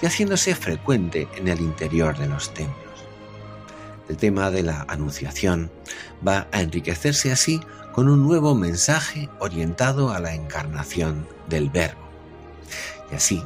[0.00, 2.76] y haciéndose frecuente en el interior de los templos.
[4.08, 5.70] El tema de la Anunciación
[6.26, 7.60] va a enriquecerse así
[7.92, 12.06] con un nuevo mensaje orientado a la encarnación del Verbo.
[13.10, 13.42] Y así,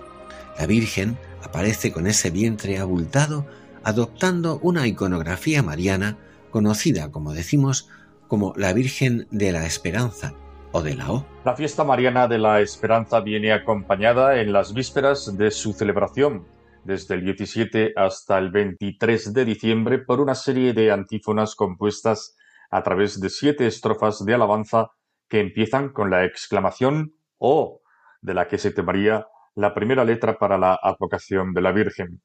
[0.59, 3.47] la Virgen aparece con ese vientre abultado
[3.83, 6.19] adoptando una iconografía mariana
[6.51, 7.89] conocida, como decimos,
[8.29, 10.35] como la Virgen de la Esperanza,
[10.73, 11.27] o de la O.
[11.45, 16.47] La fiesta mariana de la Esperanza viene acompañada en las vísperas de su celebración,
[16.85, 22.37] desde el 17 hasta el 23 de diciembre, por una serie de antífonas compuestas
[22.71, 24.91] a través de siete estrofas de alabanza
[25.29, 27.81] que empiezan con la exclamación O,
[28.21, 32.23] de la que se tomaría la primera letra para la advocación de la Virgen.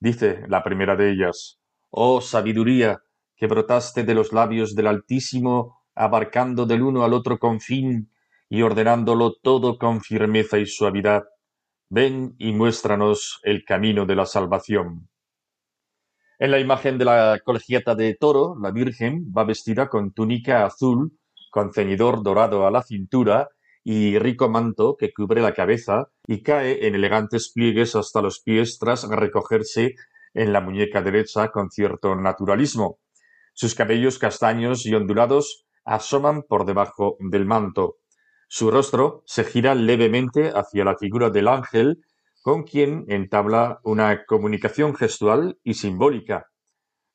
[0.00, 1.60] Dice la primera de ellas,
[1.90, 3.02] Oh sabiduría,
[3.36, 8.10] que brotaste de los labios del Altísimo abarcando del uno al otro confín,
[8.48, 11.24] y ordenándolo todo con firmeza y suavidad,
[11.88, 15.08] ven y muéstranos el camino de la salvación.
[16.38, 21.18] En la imagen de la colegiata de toro, la Virgen va vestida con túnica azul,
[21.50, 23.48] con ceñidor dorado a la cintura
[23.84, 28.78] y rico manto que cubre la cabeza y cae en elegantes pliegues hasta los pies
[28.78, 29.94] tras recogerse
[30.32, 32.98] en la muñeca derecha con cierto naturalismo.
[33.54, 37.96] Sus cabellos castaños y ondulados asoman por debajo del manto.
[38.48, 42.04] Su rostro se gira levemente hacia la figura del ángel,
[42.42, 46.48] con quien entabla una comunicación gestual y simbólica.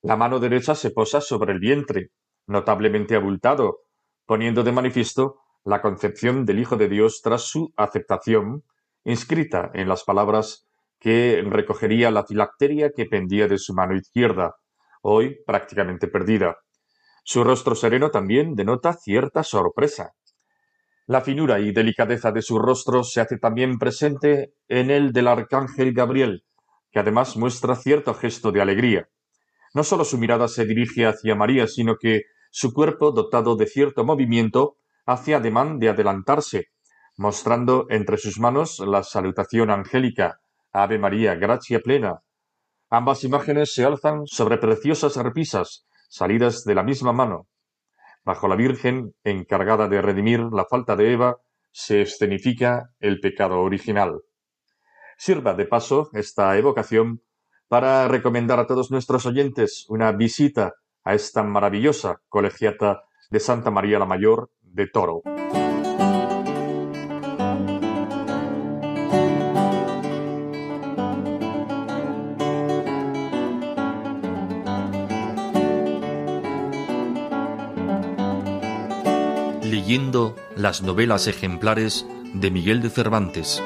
[0.01, 2.11] La mano derecha se posa sobre el vientre,
[2.47, 3.81] notablemente abultado,
[4.25, 8.63] poniendo de manifiesto la concepción del Hijo de Dios tras su aceptación,
[9.03, 10.67] inscrita en las palabras
[10.99, 14.55] que recogería la filacteria que pendía de su mano izquierda,
[15.01, 16.57] hoy prácticamente perdida.
[17.23, 20.13] Su rostro sereno también denota cierta sorpresa.
[21.05, 25.93] La finura y delicadeza de su rostro se hace también presente en el del arcángel
[25.93, 26.43] Gabriel,
[26.91, 29.09] que además muestra cierto gesto de alegría.
[29.73, 34.03] No sólo su mirada se dirige hacia María, sino que su cuerpo, dotado de cierto
[34.03, 36.67] movimiento, hace ademán de adelantarse,
[37.17, 40.39] mostrando entre sus manos la salutación angélica,
[40.71, 42.21] Ave María, gracia plena.
[42.89, 47.47] Ambas imágenes se alzan sobre preciosas repisas, salidas de la misma mano.
[48.25, 51.37] Bajo la Virgen, encargada de redimir la falta de Eva,
[51.71, 54.21] se escenifica el pecado original.
[55.17, 57.21] Sirva de paso esta evocación
[57.67, 60.73] para recomendar a todos nuestros oyentes una visita
[61.03, 65.21] a esta maravillosa colegiata de Santa María la Mayor de Toro.
[79.89, 83.59] Leyendo las novelas ejemplares de Miguel de Cervantes.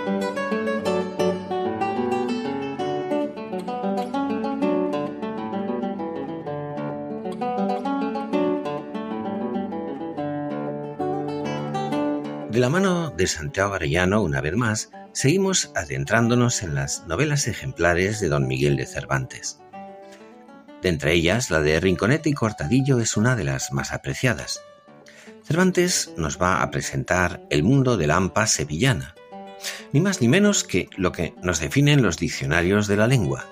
[12.50, 18.22] De la mano de Santiago Arellano, una vez más, seguimos adentrándonos en las novelas ejemplares
[18.22, 19.60] de don Miguel de Cervantes.
[20.82, 24.62] De entre ellas, la de Rinconete y Cortadillo es una de las más apreciadas.
[25.44, 29.16] Cervantes nos va a presentar el mundo de la AMPA sevillana,
[29.92, 33.46] ni más ni menos que lo que nos definen los diccionarios de la lengua,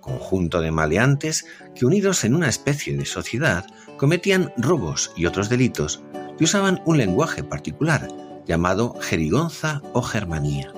[0.00, 3.66] conjunto de maleantes que unidos en una especie de sociedad
[3.96, 6.02] cometían robos y otros delitos
[6.38, 8.08] y usaban un lenguaje particular
[8.46, 10.72] llamado jerigonza o germanía.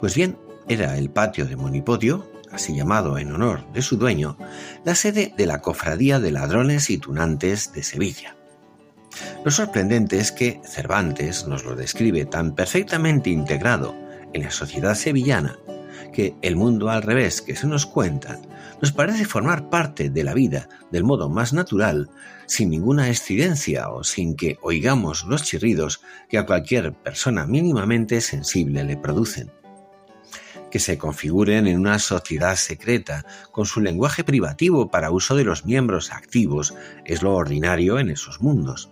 [0.00, 4.38] Pues bien, era el patio de Monipodio, así llamado en honor de su dueño,
[4.84, 8.35] la sede de la Cofradía de Ladrones y Tunantes de Sevilla.
[9.44, 13.94] Lo sorprendente es que Cervantes nos lo describe tan perfectamente integrado
[14.32, 15.58] en la sociedad sevillana
[16.12, 18.40] que el mundo al revés que se nos cuenta
[18.80, 22.10] nos parece formar parte de la vida del modo más natural,
[22.46, 28.84] sin ninguna excidencia o sin que oigamos los chirridos que a cualquier persona mínimamente sensible
[28.84, 29.50] le producen.
[30.70, 35.64] Que se configuren en una sociedad secreta, con su lenguaje privativo para uso de los
[35.64, 38.90] miembros activos, es lo ordinario en esos mundos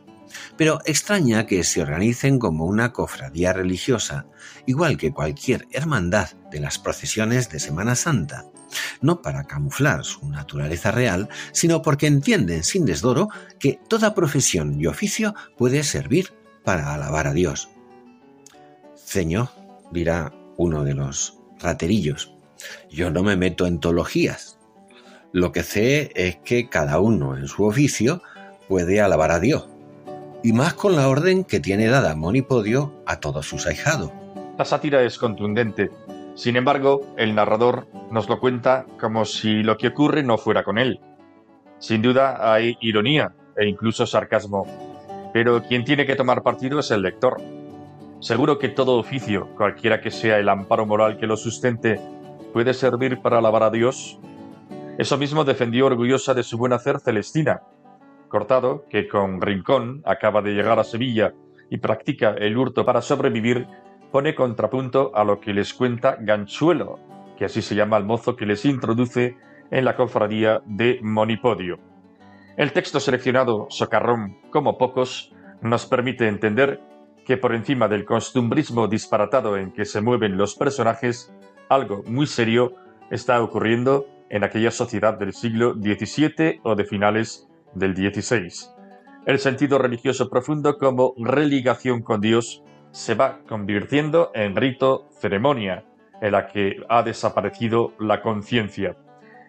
[0.57, 4.27] pero extraña que se organicen como una cofradía religiosa,
[4.67, 8.47] igual que cualquier hermandad de las procesiones de Semana Santa,
[9.01, 13.29] no para camuflar su naturaleza real, sino porque entienden sin desdoro
[13.59, 16.33] que toda profesión y oficio puede servir
[16.65, 17.69] para alabar a Dios.
[18.97, 19.51] Ceño,
[19.93, 22.35] dirá uno de los raterillos,
[22.91, 24.59] yo no me meto en teologías.
[25.33, 28.23] Lo que sé es que cada uno en su oficio
[28.69, 29.69] puede alabar a Dios,
[30.45, 34.13] y más con la orden que tiene dada Monipodio a todos sus ahijados.
[34.59, 35.91] La sátira es contundente,
[36.35, 40.79] sin embargo, el narrador nos lo cuenta como si lo que ocurre no fuera con
[40.79, 41.01] él.
[41.79, 44.67] Sin duda hay ironía e incluso sarcasmo,
[45.33, 47.41] pero quien tiene que tomar partido es el lector.
[48.21, 52.01] Seguro que todo oficio, cualquiera que sea el amparo moral que lo sustente,
[52.53, 54.19] puede servir para alabar a Dios.
[54.99, 57.63] Eso mismo defendió orgullosa de su buen hacer Celestina,
[58.35, 61.35] Cortado, que con Rincón acaba de llegar a Sevilla
[61.71, 63.69] y practica el hurto para sobrevivir,
[64.11, 66.99] pone contrapunto a lo que les cuenta Ganchuelo,
[67.39, 69.37] que así se llama el mozo que les introduce
[69.71, 71.79] en la cofradía de Monipodio.
[72.57, 75.33] El texto seleccionado, socarrón como pocos,
[75.63, 76.81] nos permite entender
[77.25, 81.33] que por encima del costumbrismo disparatado en que se mueven los personajes,
[81.69, 82.73] algo muy serio
[83.13, 88.71] está ocurriendo en aquella sociedad del siglo XVII o de finales del XVI.
[89.27, 95.85] el sentido religioso profundo como religación con Dios se va convirtiendo en rito ceremonia,
[96.21, 98.97] en la que ha desaparecido la conciencia.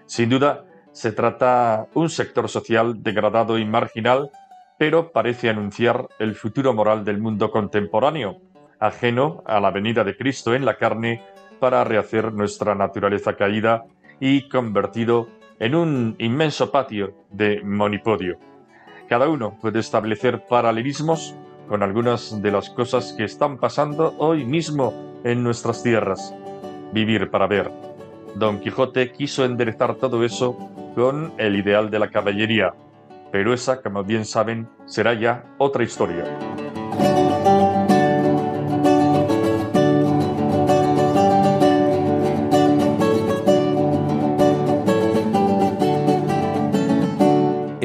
[0.08, 4.32] Sin duda, se trata un sector social degradado y marginal,
[4.78, 8.42] pero parece anunciar el futuro moral del mundo contemporáneo,
[8.80, 11.22] ajeno a la venida de Cristo en la carne
[11.60, 13.86] para rehacer nuestra naturaleza caída
[14.20, 15.28] y convertido
[15.60, 18.38] en un inmenso patio de monipodio.
[19.08, 21.36] Cada uno puede establecer paralelismos
[21.68, 24.94] con algunas de las cosas que están pasando hoy mismo
[25.24, 26.34] en nuestras tierras.
[26.92, 27.72] Vivir para ver.
[28.36, 30.58] Don Quijote quiso enderezar todo eso
[30.96, 32.74] con el ideal de la caballería,
[33.32, 36.24] pero esa, como bien saben, será ya otra historia.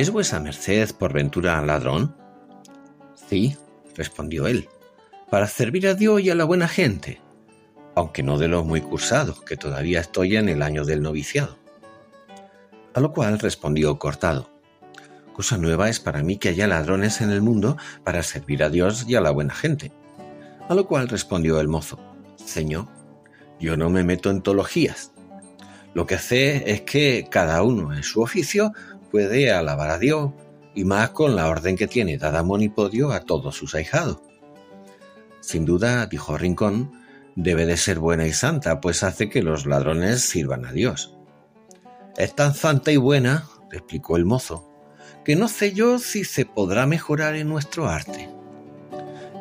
[0.01, 2.17] ¿Es vuesa merced por ventura ladrón?
[3.29, 3.59] Sí,
[3.95, 4.67] respondió él,
[5.29, 7.21] para servir a Dios y a la buena gente,
[7.95, 11.59] aunque no de los muy cursados, que todavía estoy en el año del noviciado.
[12.95, 14.49] A lo cual respondió Cortado,
[15.35, 19.05] cosa nueva es para mí que haya ladrones en el mundo para servir a Dios
[19.07, 19.93] y a la buena gente.
[20.67, 21.99] A lo cual respondió el mozo,
[22.43, 22.87] Señor,
[23.61, 25.13] yo no me meto en teologías.
[25.93, 28.73] Lo que sé es que cada uno en su oficio
[29.11, 30.33] puede alabar a Dios,
[30.75, 34.19] y más con la orden que tiene dada Monipodio a todos sus ahijados.
[35.41, 36.93] Sin duda, dijo Rincón,
[37.35, 41.17] debe de ser buena y santa, pues hace que los ladrones sirvan a Dios.
[42.17, 44.69] Es tan santa y buena, explicó el mozo,
[45.25, 48.29] que no sé yo si se podrá mejorar en nuestro arte.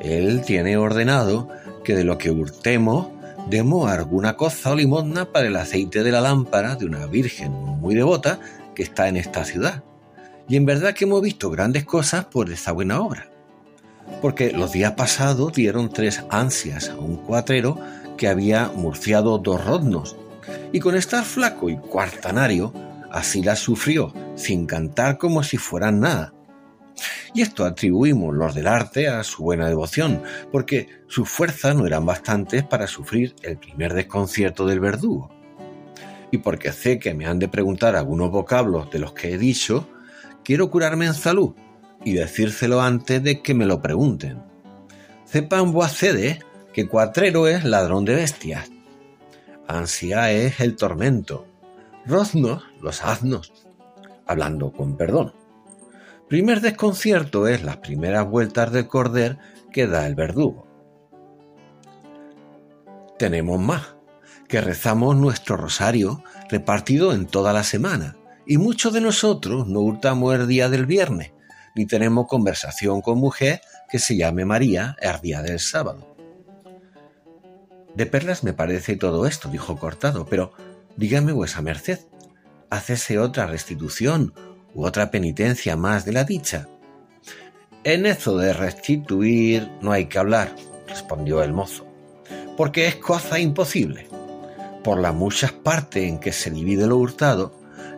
[0.01, 1.49] Él tiene ordenado
[1.83, 3.07] que de lo que hurtemos
[3.49, 7.95] demos alguna cosa o limosna para el aceite de la lámpara de una virgen muy
[7.95, 8.39] devota
[8.83, 9.83] está en esta ciudad.
[10.47, 13.29] Y en verdad que hemos visto grandes cosas por esa buena obra.
[14.21, 17.79] Porque los días pasados dieron tres ansias a un cuatrero
[18.17, 20.15] que había murciado dos rodnos.
[20.73, 22.73] Y con estar flaco y cuartanario,
[23.11, 26.33] así la sufrió, sin cantar como si fueran nada.
[27.33, 32.05] Y esto atribuimos los del arte a su buena devoción, porque sus fuerzas no eran
[32.05, 35.38] bastantes para sufrir el primer desconcierto del verdugo
[36.31, 39.87] y porque sé que me han de preguntar algunos vocablos de los que he dicho,
[40.43, 41.55] quiero curarme en salud
[42.03, 44.41] y decírselo antes de que me lo pregunten.
[45.25, 46.39] Sepan voacedes
[46.73, 48.69] que cuatrero es ladrón de bestias,
[49.67, 51.45] ansia es el tormento,
[52.05, 53.53] roznos los asnos,
[54.25, 55.33] hablando con perdón.
[56.27, 59.37] Primer desconcierto es las primeras vueltas del corder
[59.71, 60.67] que da el verdugo.
[63.17, 63.95] Tenemos más
[64.49, 70.33] que rezamos nuestro rosario repartido en toda la semana, y muchos de nosotros no hurtamos
[70.33, 71.31] el día del viernes,
[71.75, 76.15] ni tenemos conversación con mujer que se llame María el día del sábado.
[77.93, 80.51] De perlas me parece todo esto, dijo Cortado, pero
[80.97, 81.99] dígame vuesa merced,
[82.71, 84.33] ¿hacese otra restitución
[84.73, 86.67] u otra penitencia más de la dicha?
[87.83, 90.55] En eso de restituir no hay que hablar,
[90.87, 91.85] respondió el mozo,
[92.57, 94.08] porque es cosa imposible
[94.83, 97.53] por las muchas partes en que se divide lo hurtado,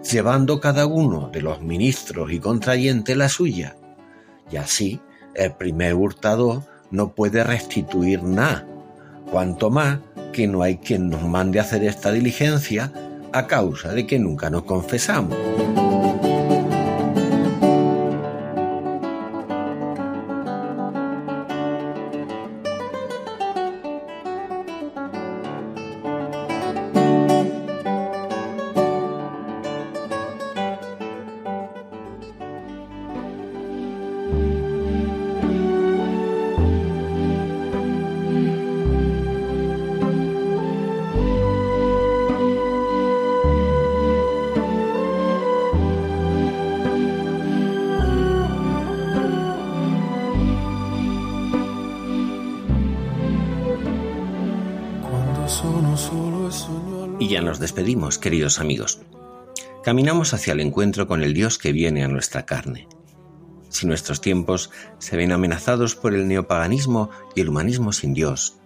[0.10, 3.76] llevando cada uno de los ministros y contrayentes la suya.
[4.52, 5.00] Y así
[5.36, 8.68] el primer hurtado no puede restituir nada,
[9.32, 10.00] cuanto más
[10.34, 12.92] que no hay quien nos mande hacer esta diligencia
[13.34, 15.38] a causa de que nunca nos confesamos.
[57.72, 59.00] Despedimos, queridos amigos.
[59.82, 62.90] Caminamos hacia el encuentro con el Dios que viene a nuestra carne.
[63.70, 68.58] Si nuestros tiempos se ven amenazados por el neopaganismo y el humanismo sin Dios,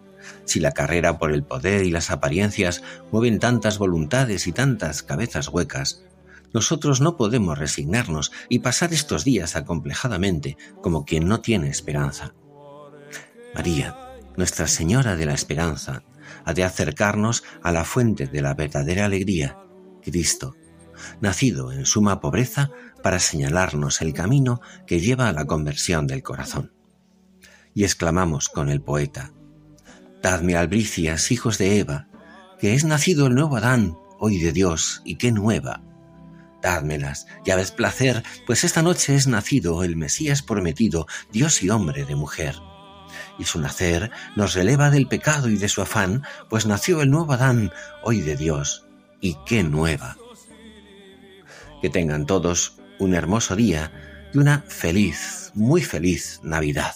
[0.46, 2.82] si la carrera por el poder y las apariencias
[3.12, 6.04] mueven tantas voluntades y tantas cabezas huecas,
[6.52, 12.34] nosotros no podemos resignarnos y pasar estos días acomplejadamente como quien no tiene esperanza.
[13.54, 14.00] María,
[14.36, 16.02] Nuestra Señora de la Esperanza,
[16.44, 19.58] ha de acercarnos a la fuente de la verdadera alegría,
[20.02, 20.56] Cristo,
[21.22, 22.72] nacido en suma pobreza
[23.04, 26.74] para señalarnos el camino que lleva a la conversión del corazón.
[27.74, 29.34] Y exclamamos con el poeta,
[30.22, 32.08] Dadme albricias, hijos de Eva,
[32.60, 35.84] que es nacido el nuevo Adán, hoy de Dios, y qué nueva.
[36.64, 42.06] Dádmelas, ya ves placer, pues esta noche es nacido el Mesías prometido, Dios y hombre
[42.06, 42.56] de mujer.
[43.38, 47.34] Y su nacer nos releva del pecado y de su afán, pues nació el nuevo
[47.34, 47.72] Adán,
[48.04, 48.86] hoy de Dios,
[49.20, 50.18] y qué nueva.
[51.82, 53.92] Que tengan todos un hermoso día
[54.34, 56.96] y una feliz, muy feliz Navidad.